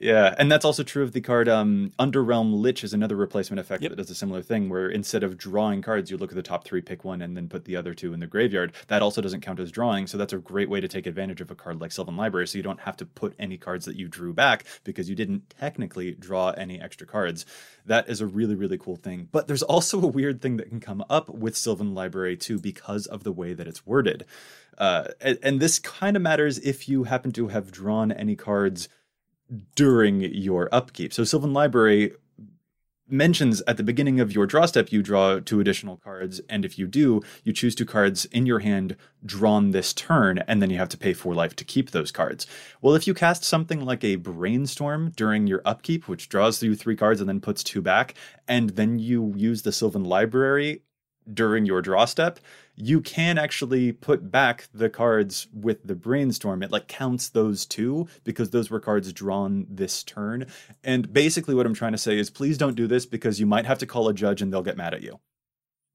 [0.00, 3.82] Yeah, and that's also true of the card um, Underrealm Lich is another replacement effect
[3.82, 3.90] yep.
[3.90, 6.64] that does a similar thing where instead of drawing cards, you look at the top
[6.64, 8.72] three, pick one, and then put the other two in the graveyard.
[8.88, 11.50] That also doesn't count as drawing, so that's a great way to take advantage of
[11.50, 14.08] a card like Sylvan Library, so you don't have to put any cards that you
[14.08, 17.46] drew back because you didn't technically draw any extra cards.
[17.86, 19.28] That is a really, really cool thing.
[19.30, 23.06] But there's also a weird thing that can come up with Sylvan Library too because
[23.06, 24.24] of the way that it's worded.
[24.76, 28.88] Uh, and, and this kind of matters if you happen to have drawn any cards
[29.74, 31.12] during your upkeep.
[31.12, 32.12] So Sylvan Library
[33.08, 36.78] mentions at the beginning of your draw step you draw two additional cards and if
[36.78, 40.78] you do you choose two cards in your hand drawn this turn and then you
[40.78, 42.46] have to pay four life to keep those cards
[42.80, 46.96] well if you cast something like a brainstorm during your upkeep which draws you three
[46.96, 48.14] cards and then puts two back
[48.48, 50.80] and then you use the sylvan library
[51.32, 52.38] during your draw step
[52.76, 56.62] you can actually put back the cards with the brainstorm.
[56.62, 60.46] It like counts those two because those were cards drawn this turn.
[60.82, 63.66] And basically, what I'm trying to say is please don't do this because you might
[63.66, 65.20] have to call a judge and they'll get mad at you.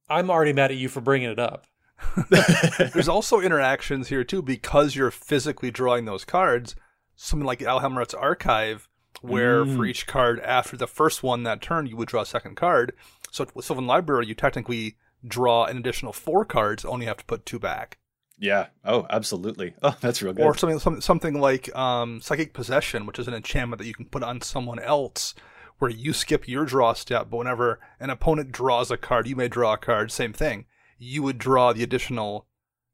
[0.09, 1.67] I'm already mad at you for bringing it up.
[2.29, 6.75] There's also interactions here too because you're physically drawing those cards.
[7.15, 8.87] Something like Alhammarret's Archive,
[9.21, 9.75] where mm.
[9.75, 12.93] for each card after the first one that turn, you would draw a second card.
[13.31, 17.45] So with Sylvan Library, you technically draw an additional four cards, only have to put
[17.45, 17.97] two back.
[18.37, 18.67] Yeah.
[18.85, 19.73] Oh, absolutely.
[19.83, 20.45] Oh, that's real good.
[20.45, 24.05] Or something, something, something like um, Psychic Possession, which is an enchantment that you can
[24.05, 25.35] put on someone else,
[25.79, 29.47] where you skip your draw step, but whenever an opponent draws a card, you may
[29.47, 30.11] draw a card.
[30.11, 30.65] Same thing.
[30.97, 32.45] You would draw the additional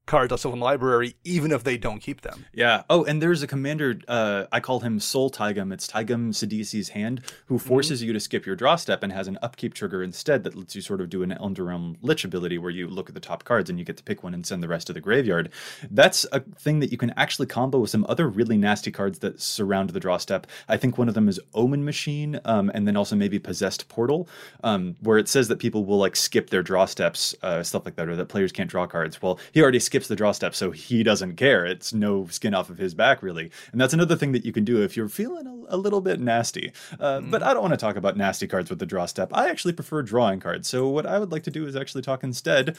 [0.06, 2.46] cards out Sylvan Library, even if they don't keep them.
[2.54, 2.84] Yeah.
[2.90, 5.74] Oh, and there's a commander, uh, I call him Soul Taigam.
[5.74, 7.68] It's Taigam Sidisi's hand, who mm-hmm.
[7.68, 8.08] forces mm-hmm.
[8.08, 10.82] you to skip your draw step and has an upkeep trigger instead that lets you
[10.82, 13.80] sort of do an Underrealm Lich ability where you look at the top cards and
[13.80, 15.50] you get to pick one and send the rest to the graveyard.
[15.90, 19.42] That's a thing that you can actually combo with some other really nasty cards that
[19.42, 20.46] surround the draw step.
[20.68, 24.28] I think one of them is Omen Machine, um, and then also maybe Possessed Portal,
[24.64, 27.96] um, where it says that people will like skip their draw steps, uh, stuff like
[27.96, 29.22] that, or that players can't draw cards.
[29.22, 31.66] Well, he already skipped skips the draw step, so he doesn't care.
[31.66, 33.50] It's no skin off of his back, really.
[33.72, 36.20] And that's another thing that you can do if you're feeling a, a little bit
[36.20, 36.74] nasty.
[37.00, 37.32] Uh, mm.
[37.32, 39.30] But I don't want to talk about nasty cards with the draw step.
[39.32, 40.68] I actually prefer drawing cards.
[40.68, 42.76] So what I would like to do is actually talk instead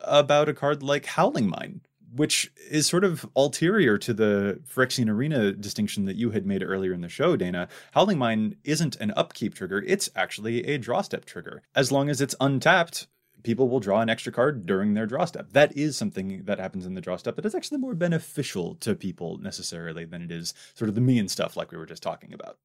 [0.00, 5.52] about a card like Howling Mine, which is sort of ulterior to the Phyrexian Arena
[5.52, 7.68] distinction that you had made earlier in the show, Dana.
[7.92, 11.62] Howling Mine isn't an upkeep trigger, it's actually a draw step trigger.
[11.76, 13.06] As long as it's untapped,
[13.46, 15.52] people will draw an extra card during their draw step.
[15.52, 18.96] That is something that happens in the draw step, but it's actually more beneficial to
[18.96, 22.34] people necessarily than it is sort of the mean stuff like we were just talking
[22.34, 22.58] about.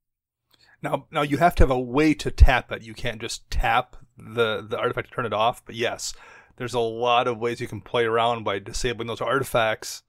[0.82, 2.82] Now, now you have to have a way to tap it.
[2.82, 5.63] You can't just tap the the artifact to turn it off.
[5.63, 6.15] But yes,
[6.58, 10.02] there's a lot of ways you can play around by disabling those artifacts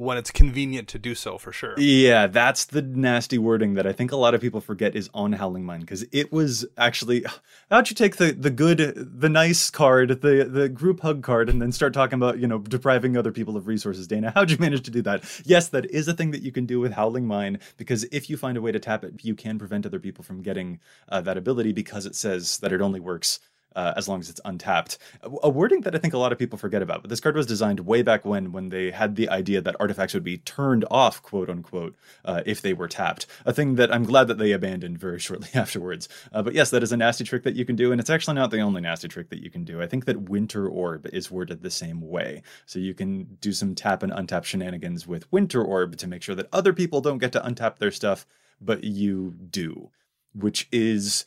[0.00, 1.74] when it's convenient to do so for sure.
[1.76, 5.34] Yeah, that's the nasty wording that I think a lot of people forget is on
[5.34, 7.26] Howling Mine because it was actually
[7.70, 11.60] how'd you take the the good the nice card, the the group hug card and
[11.60, 14.32] then start talking about, you know, depriving other people of resources, Dana?
[14.34, 15.22] How'd you manage to do that?
[15.44, 18.38] Yes, that is a thing that you can do with Howling Mine because if you
[18.38, 21.36] find a way to tap it, you can prevent other people from getting uh, that
[21.36, 23.38] ability because it says that it only works
[23.76, 24.98] uh, as long as it's untapped.
[25.42, 27.02] A wording that I think a lot of people forget about.
[27.02, 30.14] But this card was designed way back when, when they had the idea that artifacts
[30.14, 33.26] would be turned off, quote unquote, uh, if they were tapped.
[33.44, 36.08] A thing that I'm glad that they abandoned very shortly afterwards.
[36.32, 38.34] Uh, but yes, that is a nasty trick that you can do, and it's actually
[38.34, 39.80] not the only nasty trick that you can do.
[39.80, 43.74] I think that Winter Orb is worded the same way, so you can do some
[43.74, 47.32] tap and untap shenanigans with Winter Orb to make sure that other people don't get
[47.32, 48.26] to untap their stuff,
[48.60, 49.90] but you do,
[50.34, 51.24] which is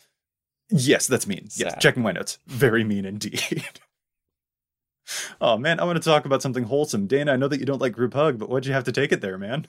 [0.69, 1.49] Yes, that's mean.
[1.49, 1.65] Sad.
[1.65, 2.39] Yes, checking my notes.
[2.47, 3.63] Very mean indeed.
[5.41, 7.07] oh man, I want to talk about something wholesome.
[7.07, 9.11] Dana, I know that you don't like group hug, but why'd you have to take
[9.11, 9.67] it there, man?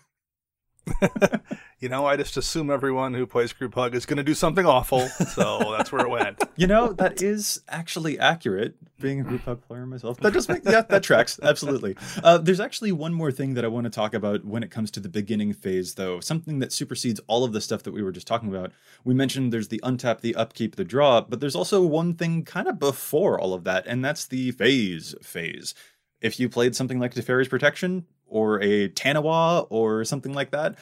[1.80, 4.66] you know, I just assume everyone who plays group hug is going to do something
[4.66, 6.42] awful, so that's where it went.
[6.56, 8.76] You know, that is actually accurate.
[9.00, 11.96] Being a group hug player myself, that just makes yeah, that tracks absolutely.
[12.22, 14.92] Uh, there's actually one more thing that I want to talk about when it comes
[14.92, 16.20] to the beginning phase, though.
[16.20, 18.70] Something that supersedes all of the stuff that we were just talking about.
[19.02, 22.68] We mentioned there's the untap, the upkeep, the draw, but there's also one thing kind
[22.68, 25.74] of before all of that, and that's the phase phase.
[26.20, 30.76] If you played something like Teferi's Protection, or a Taniwha or something like that,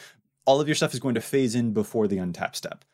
[0.46, 2.84] all of your stuff is going to phase in before the untap step.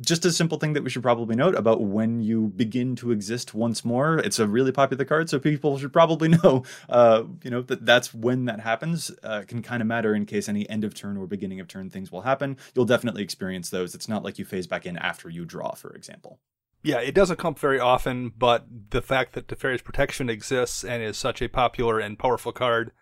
[0.00, 3.54] Just a simple thing that we should probably note about when you begin to exist
[3.54, 4.18] once more.
[4.18, 8.14] It's a really popular card, so people should probably know, uh, you know, that that's
[8.14, 9.10] when that happens.
[9.22, 11.90] Uh, can kind of matter in case any end of turn or beginning of turn
[11.90, 12.56] things will happen.
[12.74, 13.94] You'll definitely experience those.
[13.96, 16.38] It's not like you phase back in after you draw, for example.
[16.84, 21.16] Yeah, it doesn't come very often, but the fact that Teferi's Protection exists and is
[21.16, 22.92] such a popular and powerful card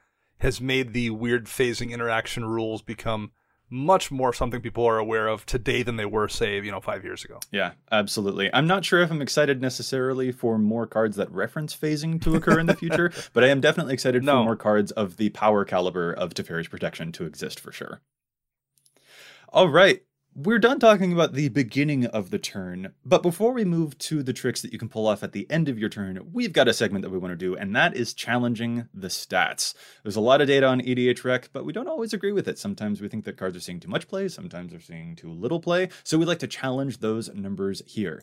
[0.42, 3.30] has made the weird phasing interaction rules become
[3.70, 7.04] much more something people are aware of today than they were, say, you know, five
[7.04, 7.38] years ago.
[7.52, 8.52] Yeah, absolutely.
[8.52, 12.58] I'm not sure if I'm excited necessarily for more cards that reference phasing to occur
[12.58, 14.40] in the future, but I am definitely excited no.
[14.40, 18.00] for more cards of the power caliber of Teferi's Protection to exist for sure.
[19.48, 20.02] All right,
[20.34, 24.32] we're done talking about the beginning of the turn, but before we move to the
[24.32, 26.72] tricks that you can pull off at the end of your turn, we've got a
[26.72, 29.74] segment that we want to do, and that is challenging the stats.
[30.02, 32.58] There's a lot of data on EDHREC, but we don't always agree with it.
[32.58, 35.60] Sometimes we think that cards are seeing too much play, sometimes they're seeing too little
[35.60, 38.22] play, so we'd like to challenge those numbers here.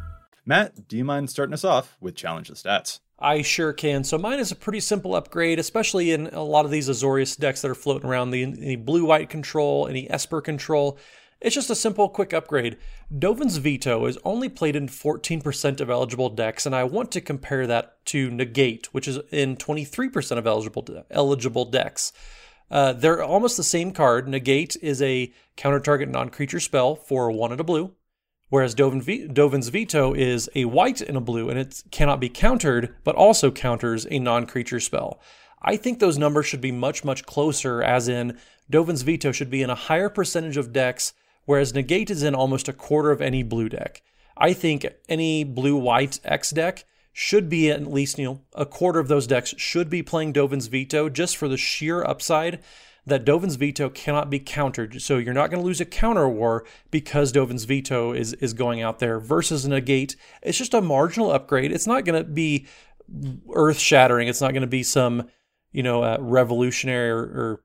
[0.51, 2.99] Matt, do you mind starting us off with Challenge the Stats?
[3.17, 4.03] I sure can.
[4.03, 7.61] So mine is a pretty simple upgrade, especially in a lot of these Azorius decks
[7.61, 8.31] that are floating around.
[8.31, 10.97] The any blue white control, any Esper control.
[11.39, 12.77] It's just a simple, quick upgrade.
[13.17, 17.65] Dovin's Veto is only played in 14% of eligible decks, and I want to compare
[17.67, 22.11] that to Negate, which is in 23% of eligible de- eligible decks.
[22.69, 24.27] Uh, they're almost the same card.
[24.27, 27.93] Negate is a counter target non creature spell for one and a blue
[28.51, 32.93] whereas Dovin Dovin's Veto is a white and a blue, and it cannot be countered,
[33.03, 35.19] but also counters a non creature spell.
[35.63, 38.37] I think those numbers should be much, much closer, as in
[38.69, 41.13] Dovin's Veto should be in a higher percentage of decks,
[41.45, 44.01] whereas Negate is in almost a quarter of any blue deck.
[44.37, 46.83] I think any blue white X deck
[47.13, 50.67] should be at least, you know, a quarter of those decks should be playing Dovin's
[50.67, 52.59] Veto just for the sheer upside
[53.05, 55.01] that Dovin's veto cannot be countered.
[55.01, 58.81] So you're not going to lose a counter war because Dovin's veto is is going
[58.81, 60.15] out there versus negate.
[60.41, 61.71] It's just a marginal upgrade.
[61.71, 62.67] It's not going to be
[63.53, 64.27] earth shattering.
[64.27, 65.27] It's not going to be some
[65.71, 67.63] you know uh, revolutionary or, or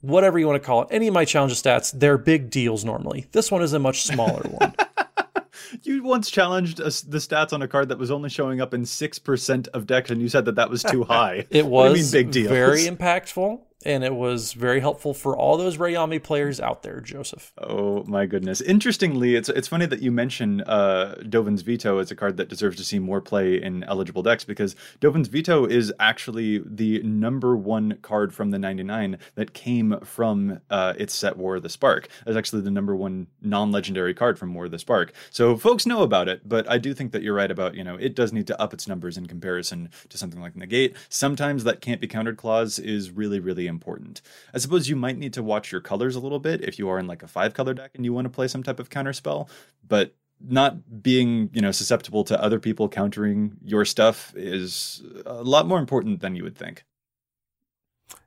[0.00, 0.88] whatever you want to call it.
[0.90, 3.26] Any of my challenge stats, they're big deals normally.
[3.32, 4.74] This one is a much smaller one.
[5.82, 9.68] you once challenged the stats on a card that was only showing up in 6%
[9.68, 11.46] of decks and you said that that was too high.
[11.50, 12.50] it was mean, big deal.
[12.50, 17.52] very impactful and it was very helpful for all those Rayami players out there, Joseph.
[17.58, 18.60] Oh my goodness!
[18.60, 22.76] Interestingly, it's it's funny that you mention uh, Dovin's Veto as a card that deserves
[22.76, 27.98] to see more play in eligible decks because Dovin's Veto is actually the number one
[28.02, 32.08] card from the 99 that came from uh, its set War of the Spark.
[32.26, 35.12] It's actually the number one non-legendary card from War of the Spark.
[35.30, 37.96] So folks know about it, but I do think that you're right about you know
[37.96, 40.96] it does need to up its numbers in comparison to something like Negate.
[41.08, 44.22] Sometimes that can't be countered clause is really really important.
[44.54, 46.98] I suppose you might need to watch your colors a little bit if you are
[46.98, 49.12] in like a five color deck and you want to play some type of counter
[49.12, 49.48] spell,
[49.86, 55.66] but not being, you know, susceptible to other people countering your stuff is a lot
[55.66, 56.84] more important than you would think.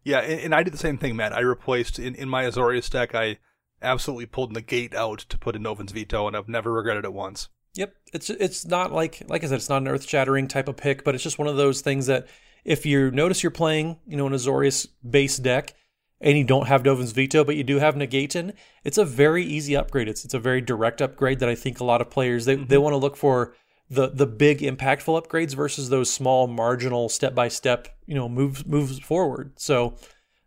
[0.04, 1.34] Yeah, and, and I did the same thing, Matt.
[1.34, 3.40] I replaced in, in my Azorius deck, I
[3.82, 7.50] absolutely pulled Negate out to put in Dovin's Veto, and I've never regretted it once.
[7.76, 10.78] Yep, it's it's not like like I said, it's not an earth shattering type of
[10.78, 12.26] pick, but it's just one of those things that
[12.66, 15.74] if you notice you're playing, you know, an Azorius base deck
[16.20, 19.76] and you don't have Dovin's Veto, but you do have Negaten, it's a very easy
[19.76, 20.10] upgrade.
[20.10, 22.78] It's it's a very direct upgrade that I think a lot of players they, they
[22.78, 23.54] want to look for
[23.90, 28.66] the the big impactful upgrades versus those small marginal step by step, you know, moves
[28.66, 29.54] moves forward.
[29.58, 29.96] So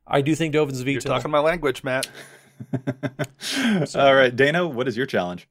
[0.07, 2.11] I do think Dovin's Veto You're talking my language, Matt.
[3.95, 5.49] All right, Dana, what is your challenge?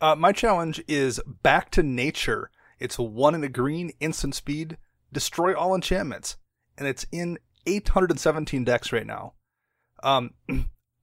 [0.00, 2.50] Uh, my challenge is Back to Nature.
[2.80, 4.78] It's one in a green, instant speed,
[5.12, 6.36] destroy all enchantments,
[6.76, 9.34] and it's in 817 decks right now.
[10.02, 10.34] Um,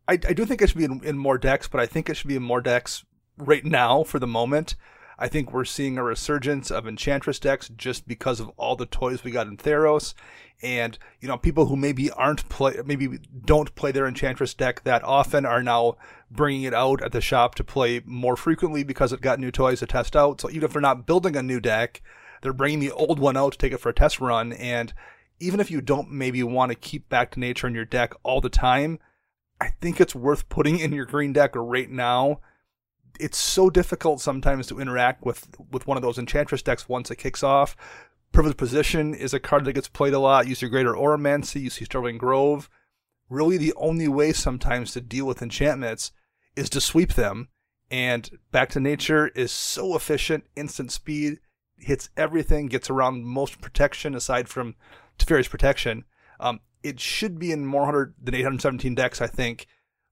[0.07, 2.15] I, I do think it should be in, in more decks, but I think it
[2.15, 3.05] should be in more decks
[3.37, 4.75] right now for the moment.
[5.21, 9.23] I think we're seeing a resurgence of Enchantress decks just because of all the toys
[9.23, 10.13] we got in Theros,
[10.61, 15.03] and you know people who maybe aren't play, maybe don't play their Enchantress deck that
[15.03, 15.97] often are now
[16.31, 19.79] bringing it out at the shop to play more frequently because it got new toys
[19.79, 20.39] to test out.
[20.39, 22.01] So even if they're not building a new deck,
[22.41, 24.53] they're bringing the old one out to take it for a test run.
[24.53, 24.93] And
[25.39, 28.41] even if you don't maybe want to keep Back to Nature in your deck all
[28.41, 28.99] the time,
[29.61, 32.39] I think it's worth putting in your green deck right now
[33.19, 37.17] it's so difficult sometimes to interact with with one of those enchantress decks once it
[37.17, 37.75] kicks off.
[38.31, 40.47] Privileged Position is a card that gets played a lot.
[40.47, 42.69] You see Greater Auramancy, you see Sterling Grove.
[43.29, 46.11] Really, the only way sometimes to deal with enchantments
[46.55, 47.49] is to sweep them.
[47.91, 51.39] And Back to Nature is so efficient, instant speed,
[51.79, 54.75] hits everything, gets around most protection aside from
[55.17, 56.05] Teferi's protection.
[56.39, 59.67] Um, it should be in more hundred than 817 decks, I think,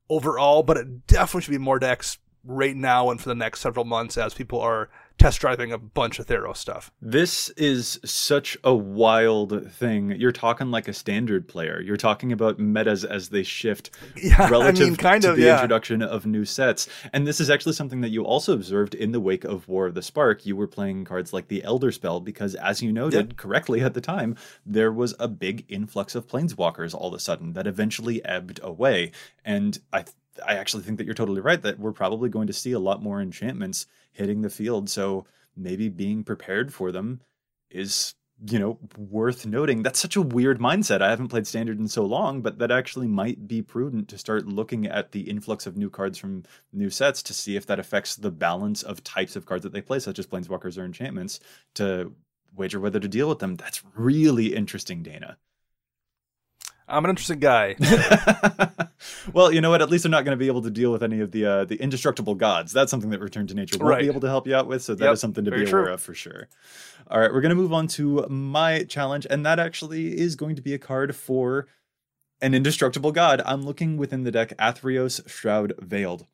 [0.10, 3.86] overall, but it definitely should be more decks right now and for the next several
[3.86, 6.92] months as people are test driving a bunch of Theros stuff.
[7.02, 10.12] This is such a wild thing.
[10.12, 11.82] You're talking like a standard player.
[11.82, 13.92] You're talking about metas as they shift
[14.22, 15.56] Yeah, relative I mean, kind to of, the yeah.
[15.56, 16.88] introduction of new sets.
[17.14, 19.96] And this is actually something that you also observed in the wake of War of
[19.96, 20.46] the Spark.
[20.46, 24.02] You were playing cards like the Elder Spell because, as you noted correctly at the
[24.02, 28.60] time, there was a big influx of planeswalkers all of a sudden that eventually ebbed
[28.64, 29.12] away.
[29.44, 30.06] And I
[30.46, 33.02] I actually think that you're totally right that we're probably going to see a lot
[33.02, 33.88] more enchantments
[34.18, 34.90] hitting the field.
[34.90, 37.22] So maybe being prepared for them
[37.70, 38.16] is,
[38.50, 39.84] you know, worth noting.
[39.84, 41.02] That's such a weird mindset.
[41.02, 44.48] I haven't played standard in so long, but that actually might be prudent to start
[44.48, 46.44] looking at the influx of new cards from
[46.74, 49.82] new sets to see if that affects the balance of types of cards that they
[49.82, 51.40] play, such as planeswalkers or enchantments,
[51.76, 52.14] to
[52.56, 53.56] wager whether to deal with them.
[53.56, 55.38] That's really interesting, Dana.
[56.88, 57.76] I'm an interesting guy.
[59.34, 59.82] well, you know what?
[59.82, 61.66] At least they're not going to be able to deal with any of the uh,
[61.66, 62.72] the indestructible gods.
[62.72, 64.02] That's something that Return to Nature won't Right.
[64.02, 64.82] be able to help you out with.
[64.82, 65.82] So that is Yep, something to very be true.
[65.82, 66.48] aware of for sure.
[67.10, 70.56] All right, we're going to move on to my challenge, and that actually is going
[70.58, 71.68] to be a card for
[72.42, 73.42] an indestructible god.
[73.46, 76.26] I'm looking within the deck Athreos Shroud Veiled.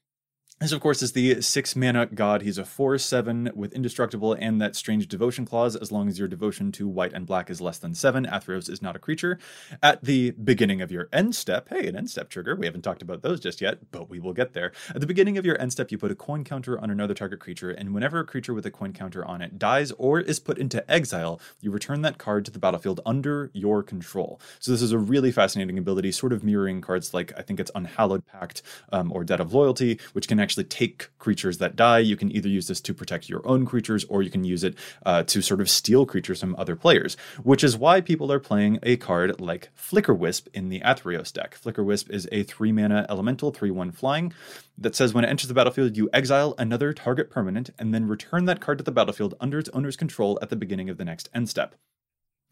[0.63, 2.41] This, of course, is the six mana god.
[2.41, 5.75] He's a 4 7 with indestructible and that strange devotion clause.
[5.75, 8.81] As long as your devotion to white and black is less than 7, Athreos is
[8.81, 9.37] not a creature.
[9.81, 12.55] At the beginning of your end step, hey, an end step trigger.
[12.55, 14.71] We haven't talked about those just yet, but we will get there.
[14.95, 17.41] At the beginning of your end step, you put a coin counter on another target
[17.41, 20.57] creature, and whenever a creature with a coin counter on it dies or is put
[20.57, 24.39] into exile, you return that card to the battlefield under your control.
[24.61, 27.71] So, this is a really fascinating ability, sort of mirroring cards like I think it's
[27.75, 28.61] Unhallowed Pact
[28.93, 31.99] um, or Debt of Loyalty, which can actually take creatures that die.
[31.99, 34.75] You can either use this to protect your own creatures, or you can use it
[35.05, 38.79] uh, to sort of steal creatures from other players, which is why people are playing
[38.83, 41.55] a card like Flicker Wisp in the Athreos deck.
[41.55, 44.33] Flicker Wisp is a 3 mana elemental, 3 1 flying,
[44.77, 48.45] that says when it enters the battlefield, you exile another target permanent and then return
[48.45, 51.29] that card to the battlefield under its owner's control at the beginning of the next
[51.33, 51.75] end step.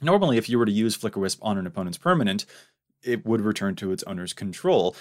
[0.02, 2.45] Normally, if you were to use Flicker Wisp on an opponent's permanent,
[3.04, 4.95] it would return to its owner's control.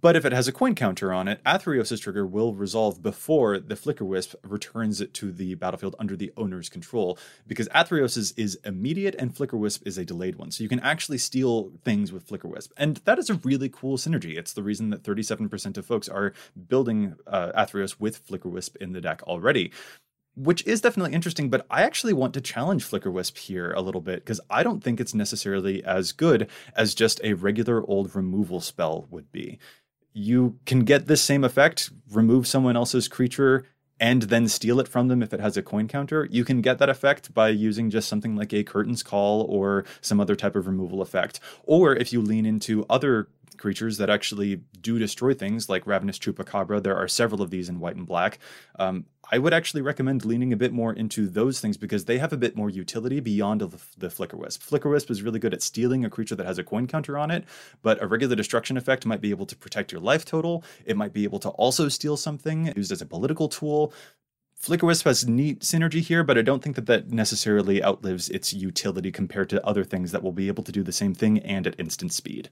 [0.00, 3.76] But if it has a coin counter on it, Athreos' trigger will resolve before the
[3.76, 9.14] Flicker Wisp returns it to the battlefield under the owner's control, because Athreos is, immediate
[9.18, 10.50] and Flicker Wisp is a delayed one.
[10.50, 12.72] So you can actually steal things with Flicker Wisp.
[12.78, 14.38] And that is a really cool synergy.
[14.38, 16.32] It's the reason that 37% of folks are
[16.68, 19.72] building uh, Athreos with Flicker Wisp in the deck already
[20.34, 24.00] which is definitely interesting, but I actually want to challenge Flicker Wisp here a little
[24.00, 28.60] bit because I don't think it's necessarily as good as just a regular old removal
[28.60, 29.58] spell would be.
[30.12, 33.64] You can get this same effect, remove someone else's creature
[33.98, 36.26] and then steal it from them if it has a coin counter.
[36.30, 40.18] You can get that effect by using just something like a Curtain's Call or some
[40.20, 41.38] other type of removal effect.
[41.62, 46.82] Or if you lean into other creatures that actually do destroy things like Ravenous Chupacabra.
[46.82, 48.38] There are several of these in white and black.
[48.78, 52.32] Um, I would actually recommend leaning a bit more into those things because they have
[52.32, 54.62] a bit more utility beyond the, the Flicker Wisp.
[54.62, 57.30] Flicker Wisp is really good at stealing a creature that has a coin counter on
[57.30, 57.44] it,
[57.82, 60.64] but a regular destruction effect might be able to protect your life total.
[60.84, 63.92] It might be able to also steal something used as a political tool.
[64.62, 68.52] Flicker Wisp has neat synergy here, but I don't think that that necessarily outlives its
[68.52, 71.66] utility compared to other things that will be able to do the same thing and
[71.66, 72.48] at instant speed.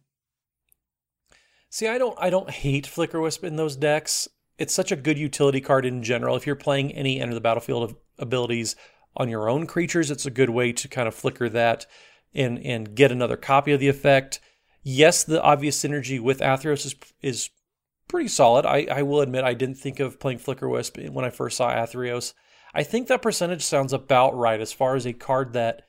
[1.70, 4.28] See, I don't I don't hate Flicker Wisp in those decks.
[4.58, 6.36] It's such a good utility card in general.
[6.36, 8.74] If you're playing any enter the battlefield abilities
[9.16, 11.86] on your own creatures, it's a good way to kind of flicker that
[12.34, 14.40] and and get another copy of the effect.
[14.82, 17.50] Yes, the obvious synergy with Athreos is is
[18.08, 18.66] pretty solid.
[18.66, 21.70] I, I will admit I didn't think of playing Flicker Wisp when I first saw
[21.70, 22.34] Athreos.
[22.74, 25.82] I think that percentage sounds about right as far as a card that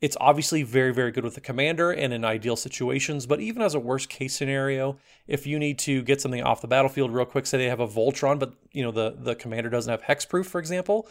[0.00, 3.74] it's obviously very, very good with the commander and in ideal situations, but even as
[3.74, 4.96] a worst case scenario,
[5.26, 7.88] if you need to get something off the battlefield real quick, say they have a
[7.88, 11.06] Voltron, but you know the, the commander doesn't have hexproof, for example.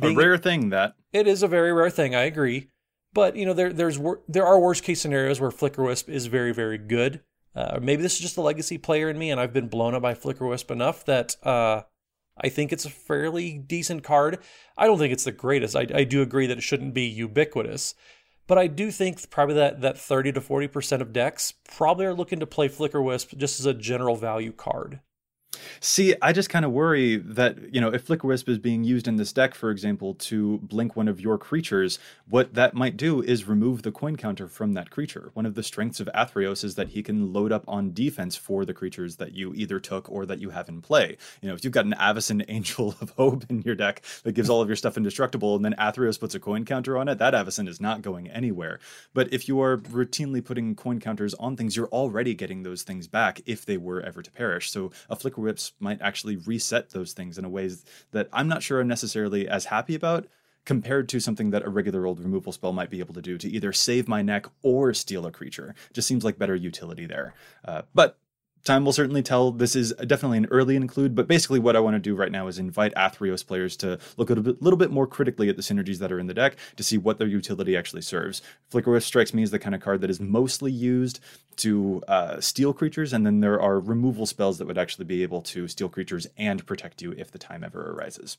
[0.00, 2.68] A rare thing that it is a very rare thing, I agree.
[3.12, 3.98] But you know, there there's
[4.28, 7.20] there are worst case scenarios where Flicker Wisp is very, very good.
[7.54, 10.02] Uh, maybe this is just a legacy player in me, and I've been blown up
[10.02, 11.82] by Flicker Wisp enough that uh,
[12.40, 14.38] I think it's a fairly decent card.
[14.76, 15.76] I don't think it's the greatest.
[15.76, 17.94] I, I do agree that it shouldn't be ubiquitous,
[18.46, 22.14] but I do think probably that that 30 to 40 percent of decks probably are
[22.14, 25.00] looking to play Flicker Wisp just as a general value card.
[25.80, 29.08] See, I just kind of worry that, you know, if Flicker Wisp is being used
[29.08, 33.22] in this deck, for example, to blink one of your creatures, what that might do
[33.22, 35.30] is remove the coin counter from that creature.
[35.34, 38.64] One of the strengths of Athreos is that he can load up on defense for
[38.64, 41.16] the creatures that you either took or that you have in play.
[41.40, 44.50] You know, if you've got an Avacyn Angel of Hope in your deck that gives
[44.50, 47.34] all of your stuff indestructible, and then Athreos puts a coin counter on it, that
[47.34, 48.80] Avacyn is not going anywhere.
[49.14, 53.06] But if you are routinely putting coin counters on things, you're already getting those things
[53.06, 54.70] back if they were ever to perish.
[54.70, 58.62] So a Flicker Wisp might actually reset those things in a ways that I'm not
[58.62, 60.26] sure I'm necessarily as happy about
[60.64, 63.48] compared to something that a regular old removal spell might be able to do to
[63.48, 65.74] either save my neck or steal a creature.
[65.94, 67.34] Just seems like better utility there.
[67.64, 68.18] Uh, but
[68.64, 69.50] time will certainly tell.
[69.50, 72.46] This is definitely an early include, but basically what I want to do right now
[72.48, 75.62] is invite Athreos players to look a little bit, little bit more critically at the
[75.62, 78.42] synergies that are in the deck to see what their utility actually serves.
[78.68, 81.20] Flicker strikes me as the kind of card that is mostly used
[81.56, 85.42] to uh, steal creatures, and then there are removal spells that would actually be able
[85.42, 88.38] to steal creatures and protect you if the time ever arises.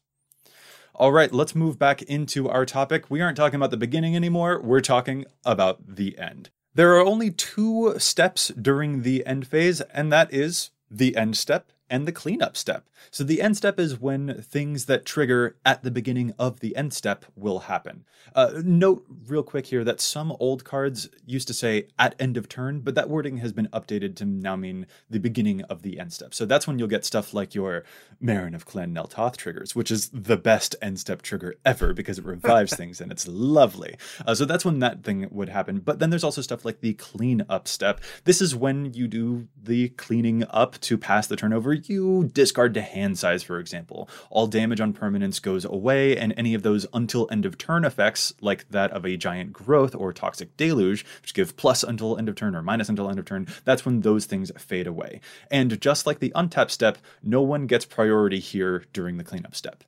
[0.96, 3.10] All right, let's move back into our topic.
[3.10, 6.50] We aren't talking about the beginning anymore, we're talking about the end.
[6.76, 11.72] There are only two steps during the end phase, and that is the end step
[11.90, 12.89] and the cleanup step.
[13.12, 16.94] So the end step is when things that trigger at the beginning of the end
[16.94, 18.06] step will happen.
[18.36, 22.50] Uh, note real quick here that some old cards used to say at end of
[22.50, 26.14] turn, but that wording has been updated to now mean the beginning of the end
[26.14, 26.34] step.
[26.34, 27.84] So that's when you'll get stuff like your
[28.22, 32.26] Meren of Clan Neltoth triggers, which is the best end step trigger ever because it
[32.26, 33.96] revives things and it's lovely.
[34.26, 35.80] Uh, so that's when that thing would happen.
[35.80, 38.02] But then there's also stuff like the clean up step.
[38.26, 41.74] This is when you do the cleaning up to pass the turnover.
[41.74, 44.10] You discard to hand size, for example.
[44.30, 48.34] All damage on permanents goes away, and any of those until end of turn effects,
[48.42, 52.36] like that of a giant growth or toxic deluge, which give plus until end of
[52.36, 55.22] turn or minus until end of turn, that's when those things fade away.
[55.50, 59.84] And just like the untap step, no one gets priority here during the cleanup step.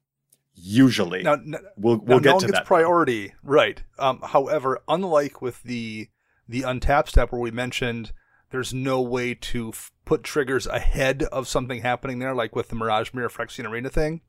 [0.54, 1.38] Usually, now,
[1.78, 2.66] we'll we'll now get no one to gets that.
[2.66, 3.82] priority, right?
[3.98, 6.10] Um, however, unlike with the
[6.48, 8.12] the untap step where we mentioned
[8.52, 12.76] there's no way to f- put triggers ahead of something happening there, like with the
[12.76, 14.22] Mirage Mirror Phyrexian Arena thing.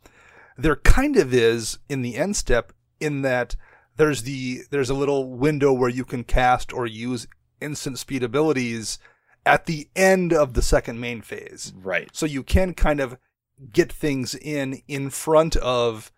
[0.56, 3.56] There kind of is in the end step, in that
[3.96, 7.26] there's the there's a little window where you can cast or use
[7.60, 8.98] instant speed abilities
[9.44, 11.72] at the end of the second main phase.
[11.76, 12.08] Right.
[12.12, 13.18] So you can kind of
[13.72, 16.10] get things in in front of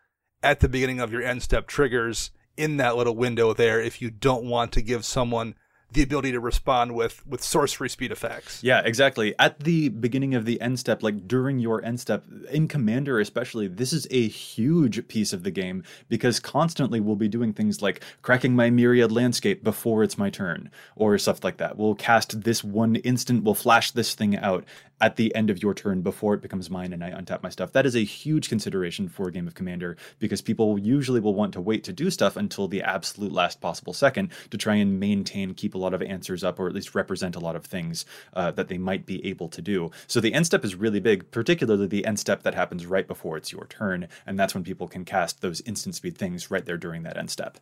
[0.42, 4.10] at the beginning of your end step triggers in that little window there if you
[4.10, 5.54] don't want to give someone
[5.92, 8.62] the ability to respond with with sorcery speed effects.
[8.62, 9.34] Yeah, exactly.
[9.38, 13.68] At the beginning of the end step, like during your end step, in Commander especially,
[13.68, 18.02] this is a huge piece of the game because constantly we'll be doing things like
[18.22, 21.76] cracking my myriad landscape before it's my turn, or stuff like that.
[21.76, 24.64] We'll cast this one instant, we'll flash this thing out
[25.04, 27.72] at the end of your turn before it becomes mine and I untap my stuff.
[27.72, 31.52] That is a huge consideration for a game of Commander because people usually will want
[31.52, 35.52] to wait to do stuff until the absolute last possible second to try and maintain,
[35.52, 38.50] keep a lot of answers up, or at least represent a lot of things uh,
[38.52, 39.90] that they might be able to do.
[40.06, 43.36] So the end step is really big, particularly the end step that happens right before
[43.36, 46.78] it's your turn, and that's when people can cast those instant speed things right there
[46.78, 47.58] during that end step.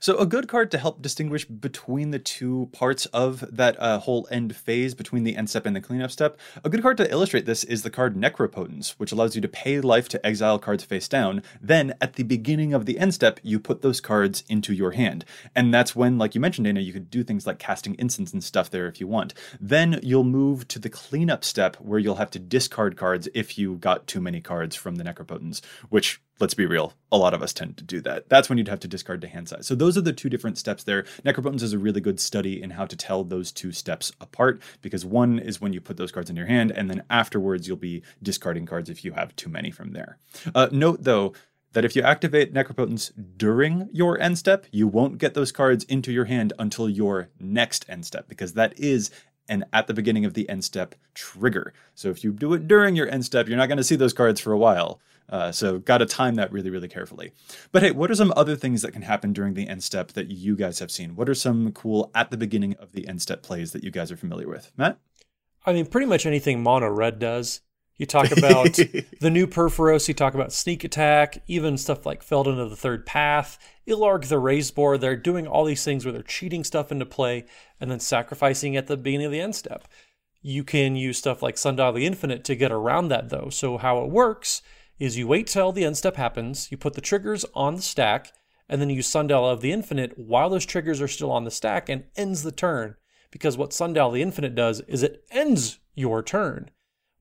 [0.00, 4.28] So, a good card to help distinguish between the two parts of that uh, whole
[4.30, 7.46] end phase, between the end step and the cleanup step, a good card to illustrate
[7.46, 11.08] this is the card Necropotence, which allows you to pay life to exile cards face
[11.08, 11.42] down.
[11.60, 15.24] Then, at the beginning of the end step, you put those cards into your hand.
[15.54, 18.44] And that's when, like you mentioned, Dana, you could do things like casting instants and
[18.44, 19.34] stuff there if you want.
[19.60, 23.76] Then, you'll move to the cleanup step where you'll have to discard cards if you
[23.76, 27.52] got too many cards from the Necropotence, which let's be real, a lot of us
[27.52, 28.28] tend to do that.
[28.28, 29.66] That's when you'd have to discard to hand size.
[29.66, 31.04] So those are the two different steps there.
[31.24, 35.04] Necropotence is a really good study in how to tell those two steps apart because
[35.04, 38.02] one is when you put those cards in your hand, and then afterwards you'll be
[38.22, 40.18] discarding cards if you have too many from there.
[40.54, 41.32] Uh, note though,
[41.72, 46.10] that if you activate Necropotence during your end step, you won't get those cards into
[46.10, 49.10] your hand until your next end step, because that is
[49.48, 51.74] an at the beginning of the end step trigger.
[51.94, 54.14] So if you do it during your end step, you're not going to see those
[54.14, 55.00] cards for a while.
[55.28, 57.32] Uh, so got to time that really, really carefully.
[57.72, 60.30] But hey, what are some other things that can happen during the end step that
[60.30, 61.16] you guys have seen?
[61.16, 64.12] What are some cool at the beginning of the end step plays that you guys
[64.12, 64.70] are familiar with?
[64.76, 64.98] Matt?
[65.64, 67.60] I mean, pretty much anything mono red does.
[67.96, 68.74] You talk about
[69.20, 73.06] the new Purphoros, you talk about Sneak Attack, even stuff like Feldon of the Third
[73.06, 73.58] Path,
[73.88, 74.98] Ilharg the Raze-Boar.
[74.98, 77.46] They're doing all these things where they're cheating stuff into play
[77.80, 79.88] and then sacrificing at the beginning of the end step.
[80.42, 83.48] You can use stuff like Sundial the Infinite to get around that, though.
[83.50, 84.62] So, how it works
[84.98, 88.32] is you wait till the end step happens, you put the triggers on the stack,
[88.68, 91.50] and then you use Sundial of the Infinite while those triggers are still on the
[91.50, 92.96] stack and ends the turn.
[93.30, 96.70] Because what Sundial of the Infinite does is it ends your turn.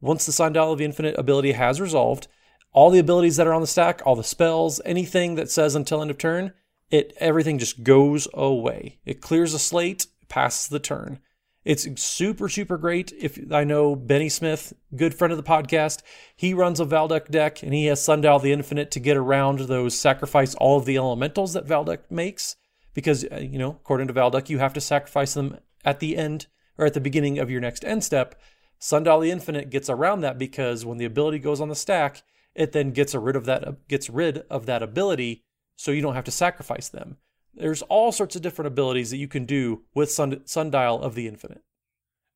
[0.01, 2.28] Once the Sundial of the Infinite ability has resolved,
[2.71, 6.01] all the abilities that are on the stack, all the spells, anything that says until
[6.01, 6.53] end of turn,
[6.91, 8.99] it everything just goes away.
[9.05, 11.19] It clears a slate, passes the turn.
[11.66, 13.11] It's super, super great.
[13.20, 16.03] If I know Benny Smith, good friend of the podcast,
[16.36, 19.97] he runs a Valduk deck and he has Sundial the Infinite to get around those
[19.97, 22.55] sacrifice all of the elementals that Valduk makes.
[22.93, 26.45] Because, uh, you know, according to Valduk, you have to sacrifice them at the end
[26.78, 28.39] or at the beginning of your next end step.
[28.78, 32.22] Sundial the Infinite gets around that because when the ability goes on the stack,
[32.53, 35.43] it then gets rid of that gets rid of that ability,
[35.76, 37.18] so you don't have to sacrifice them.
[37.56, 41.28] There's all sorts of different abilities that you can do with Sun, Sundial of the
[41.28, 41.62] Infinite.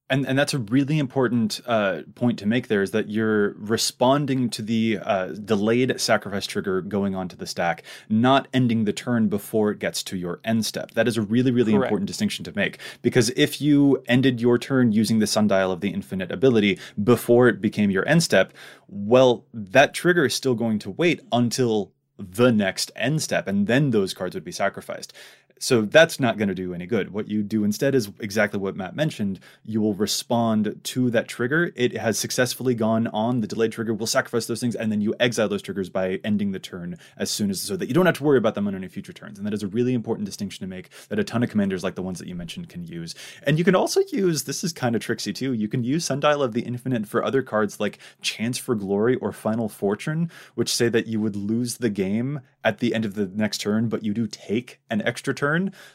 [0.10, 4.50] And and that's a really important uh, point to make there is that you're responding
[4.50, 9.70] to the uh, delayed sacrifice trigger going onto the stack not ending the turn before
[9.70, 10.92] it gets to your end step.
[10.92, 11.86] That is a really really Correct.
[11.86, 12.80] important distinction to make.
[13.04, 17.62] Because if you ended your turn using the sundial of the infinite ability before it
[17.62, 18.52] became your end step
[18.88, 23.92] well that trigger is still going to wait until the next end step and then
[23.92, 25.14] those cards would be sacrificed
[25.60, 27.12] so that's not going to do any good.
[27.12, 29.40] What you do instead is exactly what Matt mentioned.
[29.66, 31.72] You will respond to that trigger.
[31.76, 33.94] It has successfully gone on the delayed trigger.
[33.94, 37.30] Will sacrifice those things, and then you exile those triggers by ending the turn as
[37.30, 39.38] soon as so that you don't have to worry about them on any future turns.
[39.38, 41.96] And that is a really important distinction to make that a ton of commanders like
[41.96, 43.14] the ones that you mentioned can use.
[43.44, 45.54] And you can also use this is kind of tricksy too.
[45.54, 49.32] You can use Sundial of the Infinite for other cards like Chance for Glory or
[49.32, 53.26] Final Fortune, which say that you would lose the game at the end of the
[53.28, 55.49] next turn, but you do take an extra turn,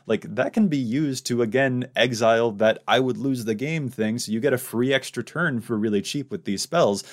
[0.07, 4.19] like that can be used to again exile that I would lose the game thing.
[4.19, 7.05] So you get a free extra turn for really cheap with these spells.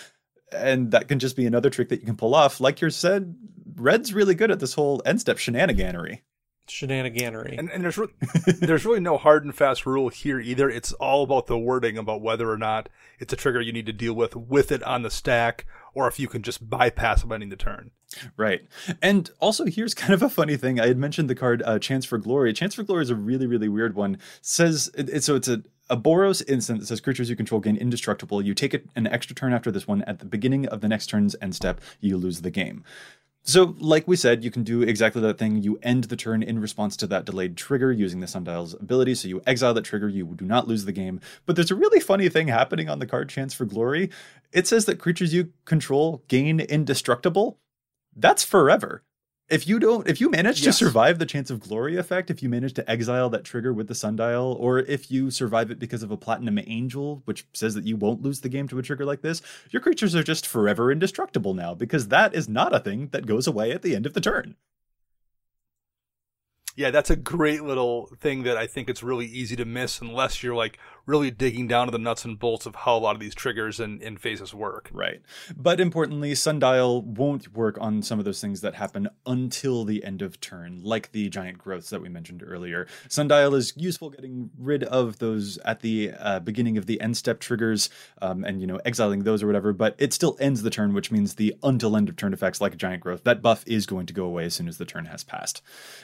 [0.52, 2.60] And that can just be another trick that you can pull off.
[2.60, 3.36] Like you said,
[3.76, 6.20] Red's really good at this whole end step shenaniganery.
[6.68, 7.58] Shenaniganery.
[7.58, 8.08] And, and there's re-
[8.60, 10.70] there's really no hard and fast rule here either.
[10.70, 12.90] It's all about the wording about whether or not
[13.20, 16.20] it's a trigger you need to deal with with it on the stack, or if
[16.20, 17.92] you can just bypass ending the turn.
[18.38, 18.62] Right.
[19.02, 20.80] And also, here's kind of a funny thing.
[20.80, 22.54] I had mentioned the card uh, Chance for Glory.
[22.54, 24.18] Chance for Glory is a really, really weird one.
[24.42, 28.42] says it, so it's a a Boros instant that says creatures you control gain indestructible.
[28.42, 30.04] You take it an extra turn after this one.
[30.04, 32.86] At the beginning of the next turn's end step, you lose the game.
[33.44, 35.58] So, like we said, you can do exactly that thing.
[35.58, 39.16] You end the turn in response to that delayed trigger using the Sundial's ability.
[39.16, 41.20] So you exile that trigger, you do not lose the game.
[41.46, 44.12] But there's a really funny thing happening on the card Chance for Glory.
[44.52, 47.58] It says that creatures you control gain indestructible.
[48.16, 49.04] That's forever
[49.50, 50.78] if you don't if you manage Yes.
[50.80, 53.88] to survive the chance of glory effect if you manage to exile that trigger with
[53.88, 57.86] the sundial or if you survive it because of a platinum angel which says that
[57.86, 60.92] you won't lose the game to a trigger like this your creatures are just forever
[60.92, 64.14] indestructible now because that is not a thing that goes away at the end of
[64.14, 64.56] the turn
[66.78, 70.42] Yeah, that's a great little thing that I think it's really easy to miss unless
[70.42, 73.20] you're like really digging down to the nuts and bolts of how a lot of
[73.20, 74.90] these triggers and, and phases work.
[74.92, 75.22] Right.
[75.56, 80.22] But importantly, Sundial won't work on some of those things that happen until the end
[80.22, 82.88] of turn, like the giant growths that we mentioned earlier.
[83.10, 87.40] Sundial is useful getting rid of those at the uh, beginning of the end step
[87.40, 87.90] triggers
[88.22, 91.12] um, and, you know, exiling those or whatever, but it still ends the turn, which
[91.12, 94.14] means the until end of turn effects like giant growth, that buff is going to
[94.14, 95.62] go away as soon as the turn has passed.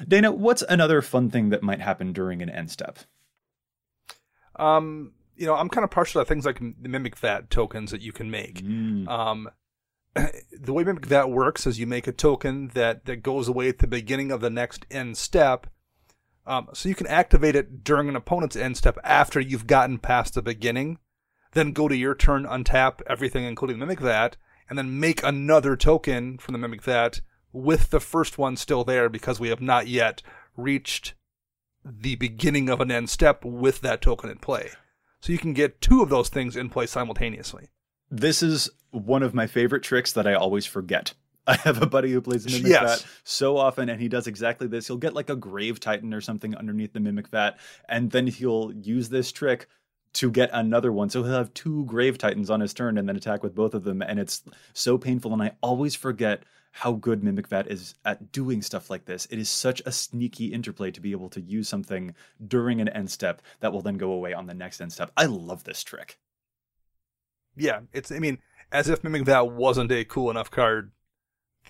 [0.07, 2.99] Dana, what's another fun thing that might happen during an end step?
[4.57, 8.01] Um, you know, I'm kind of partial to things like the Mimic Vat tokens that
[8.01, 8.61] you can make.
[9.07, 9.49] Um,
[10.15, 13.79] the way Mimic Vat works is you make a token that, that goes away at
[13.79, 15.67] the beginning of the next end step.
[16.45, 20.33] Um, so you can activate it during an opponent's end step after you've gotten past
[20.33, 20.97] the beginning.
[21.53, 24.37] Then go to your turn, untap everything, including Mimic Vat,
[24.69, 29.09] and then make another token from the Mimic Vat with the first one still there
[29.09, 30.21] because we have not yet
[30.55, 31.13] reached
[31.85, 34.69] the beginning of an end step with that token in play.
[35.21, 37.69] So you can get two of those things in play simultaneously.
[38.09, 41.13] This is one of my favorite tricks that I always forget.
[41.47, 43.01] I have a buddy who plays Mimic Yes.
[43.01, 44.87] Vat so often, and he does exactly this.
[44.87, 47.57] He'll get like a Grave Titan or something underneath the Mimic Vat,
[47.87, 49.67] and then he'll use this trick
[50.13, 51.09] to get another one.
[51.09, 53.83] So he'll have two Grave Titans on his turn and then attack with both of
[53.83, 55.31] them, and it's so painful.
[55.31, 59.25] And I always forget how good Mimic Vat is at doing stuff like this.
[59.31, 62.13] It is such a sneaky interplay to be able to use something
[62.45, 65.11] during an end step that will then go away on the next end step.
[65.17, 66.19] I love this trick.
[67.55, 68.11] Yeah, it's.
[68.11, 68.37] I mean,
[68.71, 70.91] as if Mimic Vat wasn't a cool enough card.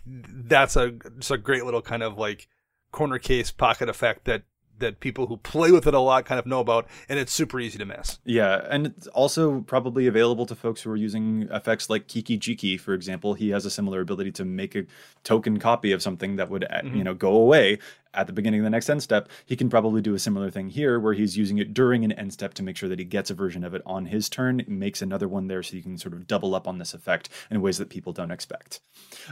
[0.06, 2.48] That's a just a great little kind of like
[2.92, 4.44] corner case pocket effect that
[4.80, 7.60] that people who play with it a lot kind of know about, and it's super
[7.60, 8.20] easy to miss.
[8.24, 12.80] Yeah, and it's also probably available to folks who are using effects like Kiki Jiki,
[12.80, 13.34] for example.
[13.34, 14.86] He has a similar ability to make a
[15.24, 17.80] token copy of something that would, uh, you know, go away
[18.14, 19.30] at the beginning of the next end step.
[19.46, 22.34] He can probably do a similar thing here, where he's using it during an end
[22.34, 25.02] step to make sure that he gets a version of it on his turn, makes
[25.02, 27.78] another one there, so you can sort of double up on this effect in ways
[27.78, 28.80] that people don't expect.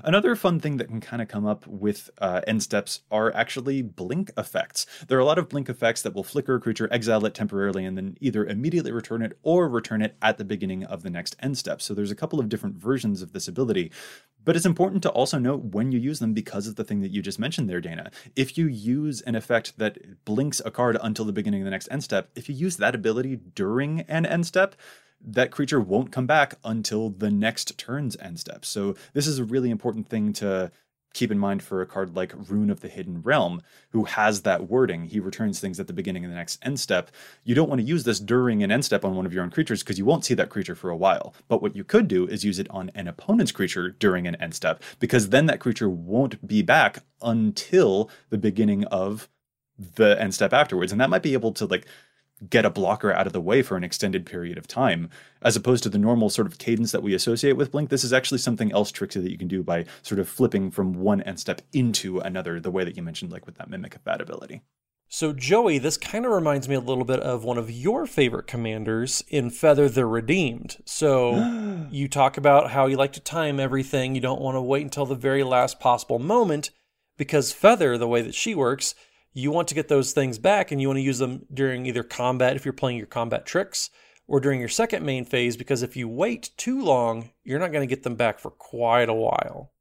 [0.03, 3.81] Another fun thing that can kind of come up with uh, end steps are actually
[3.81, 4.85] blink effects.
[5.07, 7.85] There are a lot of blink effects that will flicker a creature, exile it temporarily,
[7.85, 11.35] and then either immediately return it or return it at the beginning of the next
[11.39, 11.81] end step.
[11.81, 13.91] So there's a couple of different versions of this ability.
[14.45, 17.11] But it's important to also note when you use them because of the thing that
[17.11, 18.11] you just mentioned there, Dana.
[18.35, 21.89] If you use an effect that blinks a card until the beginning of the next
[21.91, 24.75] end step, if you use that ability during an end step,
[25.27, 28.63] that creature won't come back until the next turn's end step.
[28.63, 30.71] So this is a really important thing to
[31.15, 33.61] keep in mind for a card like Roon of the Hidden Realm,
[33.91, 35.05] who has that wording.
[35.05, 37.09] He returns things at the beginning of the next end step.
[37.45, 39.49] You don't want to use this during an end step on one of your own
[39.49, 41.33] creatures because you won't see that creature for a while.
[41.47, 44.53] But what you could do is use it on an opponent's creature during an end
[44.53, 49.29] step because then that creature won't be back until the beginning of
[49.95, 50.91] the end step afterwards.
[50.91, 51.87] And that might be able to like
[52.49, 55.09] get a blocker out of the way for an extended period of time,
[55.41, 57.89] as opposed to the normal sort of cadence that we associate with Blink.
[57.89, 60.93] This is actually something else tricksy that you can do by sort of flipping from
[60.93, 64.03] one end step into another, the way that you mentioned, like with that Mimic of
[64.03, 64.61] Bad ability.
[65.07, 68.47] So, Joey, this kind of reminds me a little bit of one of your favorite
[68.47, 70.77] commanders in Feather the Redeemed.
[70.83, 74.15] So, you talk about how you like to time everything.
[74.15, 76.71] You don't want to wait until the very last possible moment
[77.17, 78.95] because Feather, the way that she works,
[79.35, 82.03] you want to get those things back and you want to use them during either
[82.03, 83.89] combat if you're playing your combat tricks
[84.27, 87.87] or during your second main phase because if you wait too long, you're not going
[87.87, 89.71] to get them back for quite a while.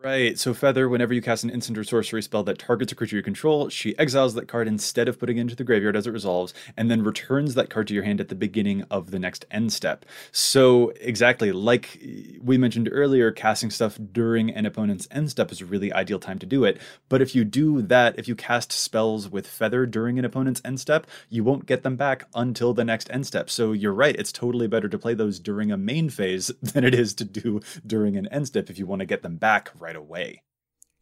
[0.00, 0.38] Right.
[0.38, 3.22] So Feather, whenever you cast an instant or sorcery spell that targets a creature you
[3.22, 6.54] control, she exiles that card instead of putting it into the graveyard as it resolves,
[6.76, 9.72] and then returns that card to your hand at the beginning of the next end
[9.72, 10.06] step.
[10.30, 12.00] So exactly like
[12.40, 16.38] we mentioned earlier, casting stuff during an opponent's end step is a really ideal time
[16.38, 16.80] to do it.
[17.08, 20.78] But if you do that, if you cast spells with Feather during an opponent's end
[20.78, 23.50] step, you won't get them back until the next end step.
[23.50, 24.14] So you're right.
[24.14, 27.60] It's totally better to play those during a main phase than it is to do
[27.84, 30.42] during an end step if you want to get them back right away.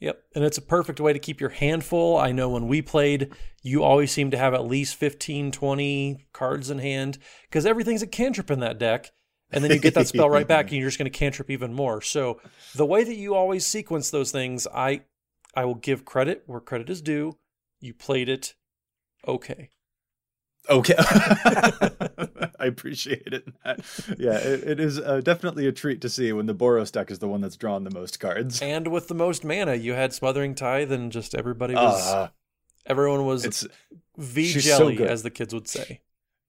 [0.01, 0.22] Yep.
[0.34, 2.18] And it's a perfect way to keep your hand full.
[2.18, 3.32] I know when we played,
[3.62, 7.18] you always seem to have at least 15, 20 cards in hand
[7.49, 9.11] because everything's a cantrip in that deck.
[9.51, 11.72] And then you get that spell right back and you're just going to cantrip even
[11.72, 12.03] more.
[12.03, 12.41] So
[12.74, 15.03] the way that you always sequence those things, I
[15.55, 17.39] I will give credit where credit is due.
[17.80, 18.55] You played it
[19.26, 19.70] okay.
[20.68, 20.94] Okay.
[22.58, 23.48] I appreciate it.
[24.18, 27.18] Yeah, it, it is uh, definitely a treat to see when the Boros deck is
[27.18, 28.60] the one that's drawn the most cards.
[28.60, 32.32] And with the most mana, you had Smothering Tithe and just everybody was Ah,
[32.86, 33.66] everyone was it's
[34.16, 36.00] V she's so jelly as the kids would say.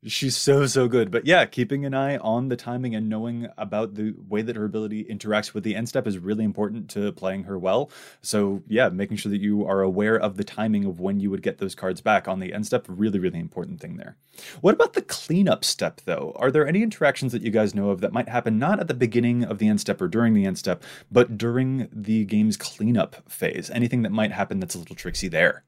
[0.06, 1.12] She's so so good.
[1.12, 4.66] But yeah, keeping an eye on the timing and knowing about the way that her
[4.66, 7.92] ability interacts with the end step is really important to playing her well.
[8.22, 11.42] So yeah, making sure that you are aware of the timing of when you would
[11.42, 14.18] get those cards back on the end step, really really important thing there.
[14.62, 16.34] What about the cleanup step though?
[16.36, 18.94] Are there any interactions that you guys know of that might happen not at the
[18.94, 23.30] beginning of the end step or during the end step, but during the game's cleanup
[23.30, 23.70] phase?
[23.72, 25.64] Anything that might happen that's a little tricksy there?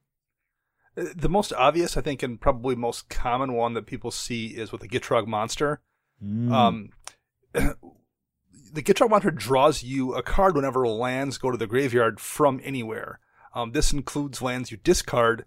[1.15, 4.81] The most obvious, I think, and probably most common one that people see is with
[4.81, 5.81] the Gitrog monster.
[6.23, 6.51] Mm.
[6.51, 6.89] Um,
[7.53, 13.19] the Gitrog monster draws you a card whenever lands go to the graveyard from anywhere.
[13.55, 15.45] Um, this includes lands you discard,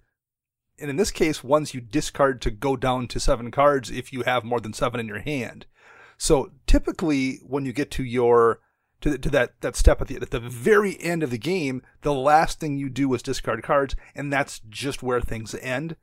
[0.78, 4.22] and in this case, ones you discard to go down to seven cards if you
[4.22, 5.66] have more than seven in your hand.
[6.18, 8.60] So typically, when you get to your
[9.02, 12.14] to, to that, that step at the at the very end of the game, the
[12.14, 15.96] last thing you do is discard cards, and that's just where things end.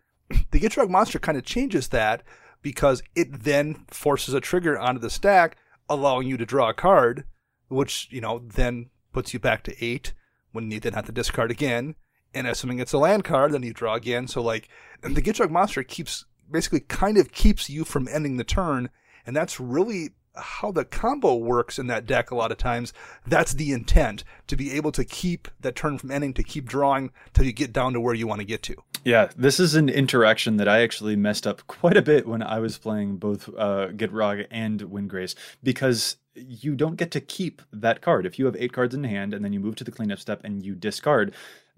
[0.52, 2.22] The Gitrog monster kind of changes that
[2.62, 5.58] because it then forces a trigger onto the stack,
[5.90, 7.24] allowing you to draw a card,
[7.68, 10.14] which you know then puts you back to eight,
[10.52, 11.96] when you then have to discard again.
[12.34, 14.28] And assuming it's a land card, then you draw again.
[14.28, 14.70] So like,
[15.02, 18.90] the Gitrog monster keeps basically kind of keeps you from ending the turn,
[19.26, 20.10] and that's really
[20.40, 22.94] how the combo works in that deck a lot of times.
[23.26, 27.12] That's the intent to be able to keep that turn from ending, to keep drawing
[27.34, 28.76] till you get down to where you want to get to.
[29.06, 32.60] Yeah, this is an interaction that I actually messed up quite a bit when I
[32.60, 38.26] was playing both uh, Gitrog and Windgrace because you don't get to keep that card.
[38.26, 40.42] If you have eight cards in hand and then you move to the cleanup step
[40.44, 41.34] and you discard,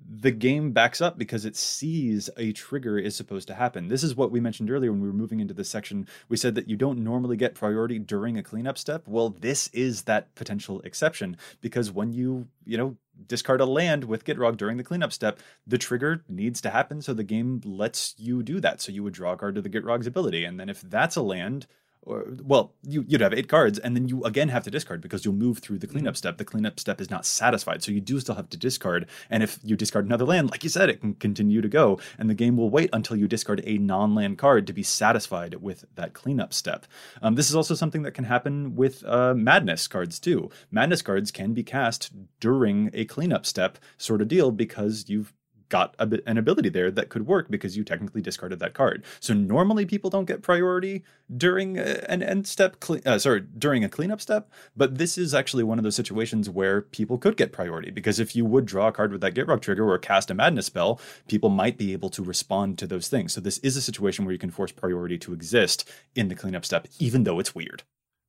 [0.09, 3.87] the game backs up because it sees a trigger is supposed to happen.
[3.87, 6.07] This is what we mentioned earlier when we were moving into this section.
[6.29, 9.07] We said that you don't normally get priority during a cleanup step.
[9.07, 12.97] Well, this is that potential exception because when you, you know,
[13.27, 17.13] discard a land with Gitrog during the cleanup step, the trigger needs to happen, so
[17.13, 18.81] the game lets you do that.
[18.81, 21.21] So you would draw a card to the Gitrog's ability, and then if that's a
[21.21, 21.67] land,
[22.03, 25.23] or well, you, would have eight cards, and then you again have to discard because
[25.23, 26.17] you'll move through the cleanup mm-hmm.
[26.17, 26.37] step.
[26.37, 29.07] The cleanup step is not satisfied, so you do still have to discard.
[29.29, 32.29] And if you discard another land, like you said, it can continue to go, and
[32.29, 36.13] the game will wait until you discard a non-land card to be satisfied with that
[36.13, 36.87] cleanup step.
[37.21, 40.49] Um, this is also something that can happen with uh, madness cards too.
[40.71, 45.33] Madness cards can be cast during a cleanup step sort of deal because you've
[45.71, 49.03] got a, an ability there that could work because you technically discarded that card.
[49.19, 51.03] So normally people don't get priority
[51.35, 54.51] during an end step, uh, sorry, during a cleanup step.
[54.77, 58.35] But this is actually one of those situations where people could get priority because if
[58.35, 60.99] you would draw a card with that Get Gitrog trigger or cast a Madness spell,
[61.27, 63.33] people might be able to respond to those things.
[63.33, 66.65] So this is a situation where you can force priority to exist in the cleanup
[66.65, 67.83] step, even though it's weird.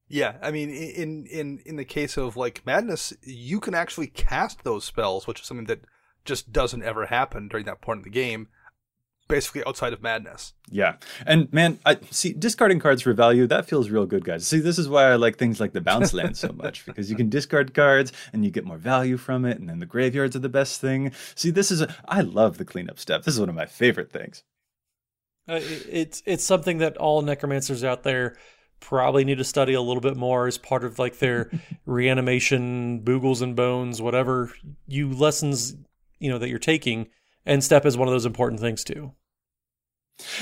[0.09, 4.63] Yeah, I mean, in in in the case of like madness, you can actually cast
[4.63, 5.81] those spells, which is something that
[6.25, 8.49] just doesn't ever happen during that point of the game
[9.33, 10.53] basically outside of madness.
[10.71, 10.97] Yeah.
[11.25, 14.47] And man, I see discarding cards for value, that feels real good, guys.
[14.47, 17.17] See, this is why I like things like the bounce land so much, because you
[17.17, 20.41] can discard cards and you get more value from it, and then the graveyards are
[20.41, 21.13] the best thing.
[21.35, 23.23] See, this is a I love the cleanup step.
[23.23, 24.43] This is one of my favorite things.
[25.49, 28.37] Uh, it's it's something that all necromancers out there
[28.81, 31.51] probably need to study a little bit more as part of like their
[31.87, 34.53] reanimation, boogles and bones, whatever
[34.87, 35.75] you lessons
[36.23, 37.09] you know that you're taking
[37.45, 39.13] and step is one of those important things too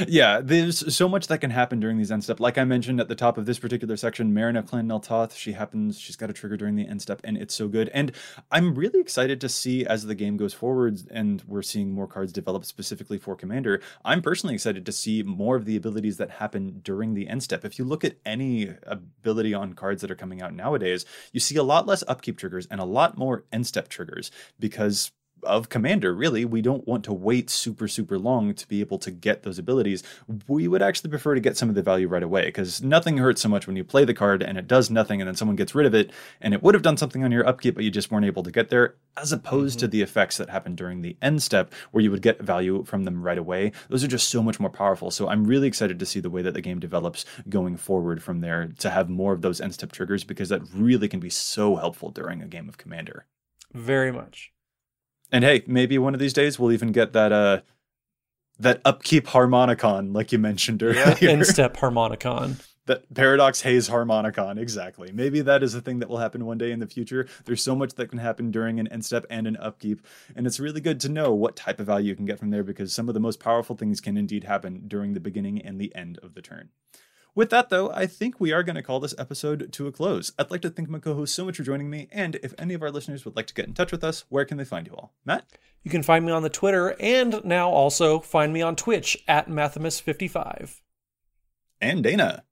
[0.07, 2.41] yeah, there's so much that can happen during these end step.
[2.41, 5.53] Like I mentioned at the top of this particular section, Meren of Clan Neltoth, she
[5.53, 7.89] happens, she's got a trigger during the end step, and it's so good.
[7.91, 8.13] And
[8.51, 12.33] I'm really excited to see as the game goes forward and we're seeing more cards
[12.33, 13.81] develop specifically for Commander.
[14.05, 17.65] I'm personally excited to see more of the abilities that happen during the end step.
[17.65, 21.57] If you look at any ability on cards that are coming out nowadays, you see
[21.57, 25.13] a lot less upkeep triggers and a lot more end step triggers because
[25.43, 29.11] of commander really we don't want to wait super super long to be able to
[29.11, 30.03] get those abilities.
[30.49, 33.41] We would actually prefer to get some of the value right away because nothing hurts
[33.41, 35.75] so much when you play the card and it does nothing and then someone gets
[35.75, 36.11] rid of it
[36.41, 38.51] and it would have done something on your upkeep but you just weren't able to
[38.51, 39.87] get there as opposed mm-hmm.
[39.87, 43.05] to the effects that happen during the end step where you would get value from
[43.05, 43.73] them right away.
[43.89, 45.11] Those are just so much more powerful.
[45.11, 48.41] So i'm really excited to see the way that the game develops going forward from
[48.41, 51.77] there to have more of those end step triggers because that really can be so
[51.77, 53.27] helpful during a game of commander.
[53.73, 54.53] Very much
[55.33, 57.61] and hey, maybe one of these days we'll even get that uh
[58.59, 61.17] that upkeep harmonicon like you mentioned earlier.
[61.21, 62.63] Yeah, in-step harmonicon.
[62.87, 65.13] That paradox haze harmonicon, exactly.
[65.13, 67.29] Maybe that is a thing that will happen one day in the future.
[67.45, 70.05] There's so much that can happen during an end step and an upkeep,
[70.35, 72.65] and it's really good to know what type of value you can get from there
[72.65, 75.95] because some of the most powerful things can indeed happen during the beginning and the
[75.95, 76.71] end of the turn.
[77.35, 80.33] With that, though, I think we are going to call this episode to a close.
[80.39, 82.09] I'd like to thank my co host so much for joining me.
[82.11, 84.45] And if any of our listeners would like to get in touch with us, where
[84.45, 85.13] can they find you all?
[85.25, 85.47] Matt?
[85.83, 89.49] You can find me on the Twitter and now also find me on Twitch at
[89.49, 90.81] Mathimus55.
[91.81, 92.45] And Dana.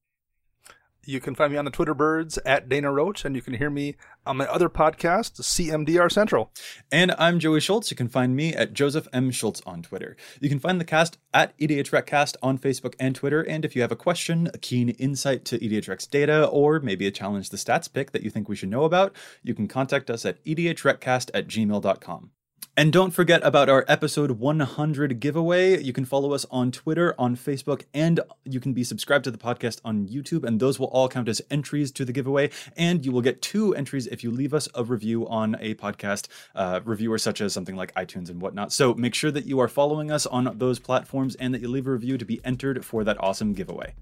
[1.09, 3.71] You can find me on the Twitter birds at Dana Roach, and you can hear
[3.71, 3.97] me
[4.27, 6.53] on my other podcast, CMDR Central.
[6.93, 7.91] And I'm Joey Schultz.
[7.91, 9.31] You can find me at Joseph M.
[9.31, 10.19] Schultz on Twitter.
[10.39, 13.41] You can find the cast at EDHRECcast on Facebook and Twitter.
[13.41, 17.11] And if you have a question, a keen insight to EDHREC's data, or maybe a
[17.11, 20.27] challenge the stats pick that you think we should know about, you can contact us
[20.27, 22.33] at edhrecast at gmail.com.
[22.79, 25.83] And don't forget about our episode 100 giveaway.
[25.83, 29.37] You can follow us on Twitter, on Facebook, and you can be subscribed to the
[29.37, 30.45] podcast on YouTube.
[30.45, 32.51] And those will all count as entries to the giveaway.
[32.77, 36.29] And you will get two entries if you leave us a review on a podcast
[36.55, 38.73] uh, reviewer, such as something like iTunes and whatnot.
[38.73, 41.89] So make sure that you are following us on those platforms and that you leave
[41.89, 43.95] a review to be entered for that awesome giveaway.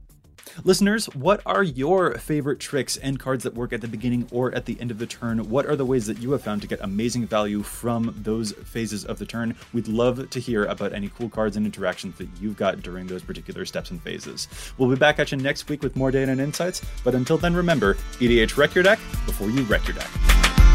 [0.65, 4.65] Listeners, what are your favorite tricks and cards that work at the beginning or at
[4.67, 5.51] the end of the turn?
[5.51, 9.05] What are the ways that you have found to get amazing value from those phases
[9.05, 9.55] of the turn?
[9.73, 13.23] We'd love to hear about any cool cards and interactions that you've got during those
[13.23, 14.49] particular steps and phases.
[14.79, 17.55] We'll be back at you next week with more data and insights, but until then,
[17.55, 20.66] remember EDH wreck your deck before you wreck your deck.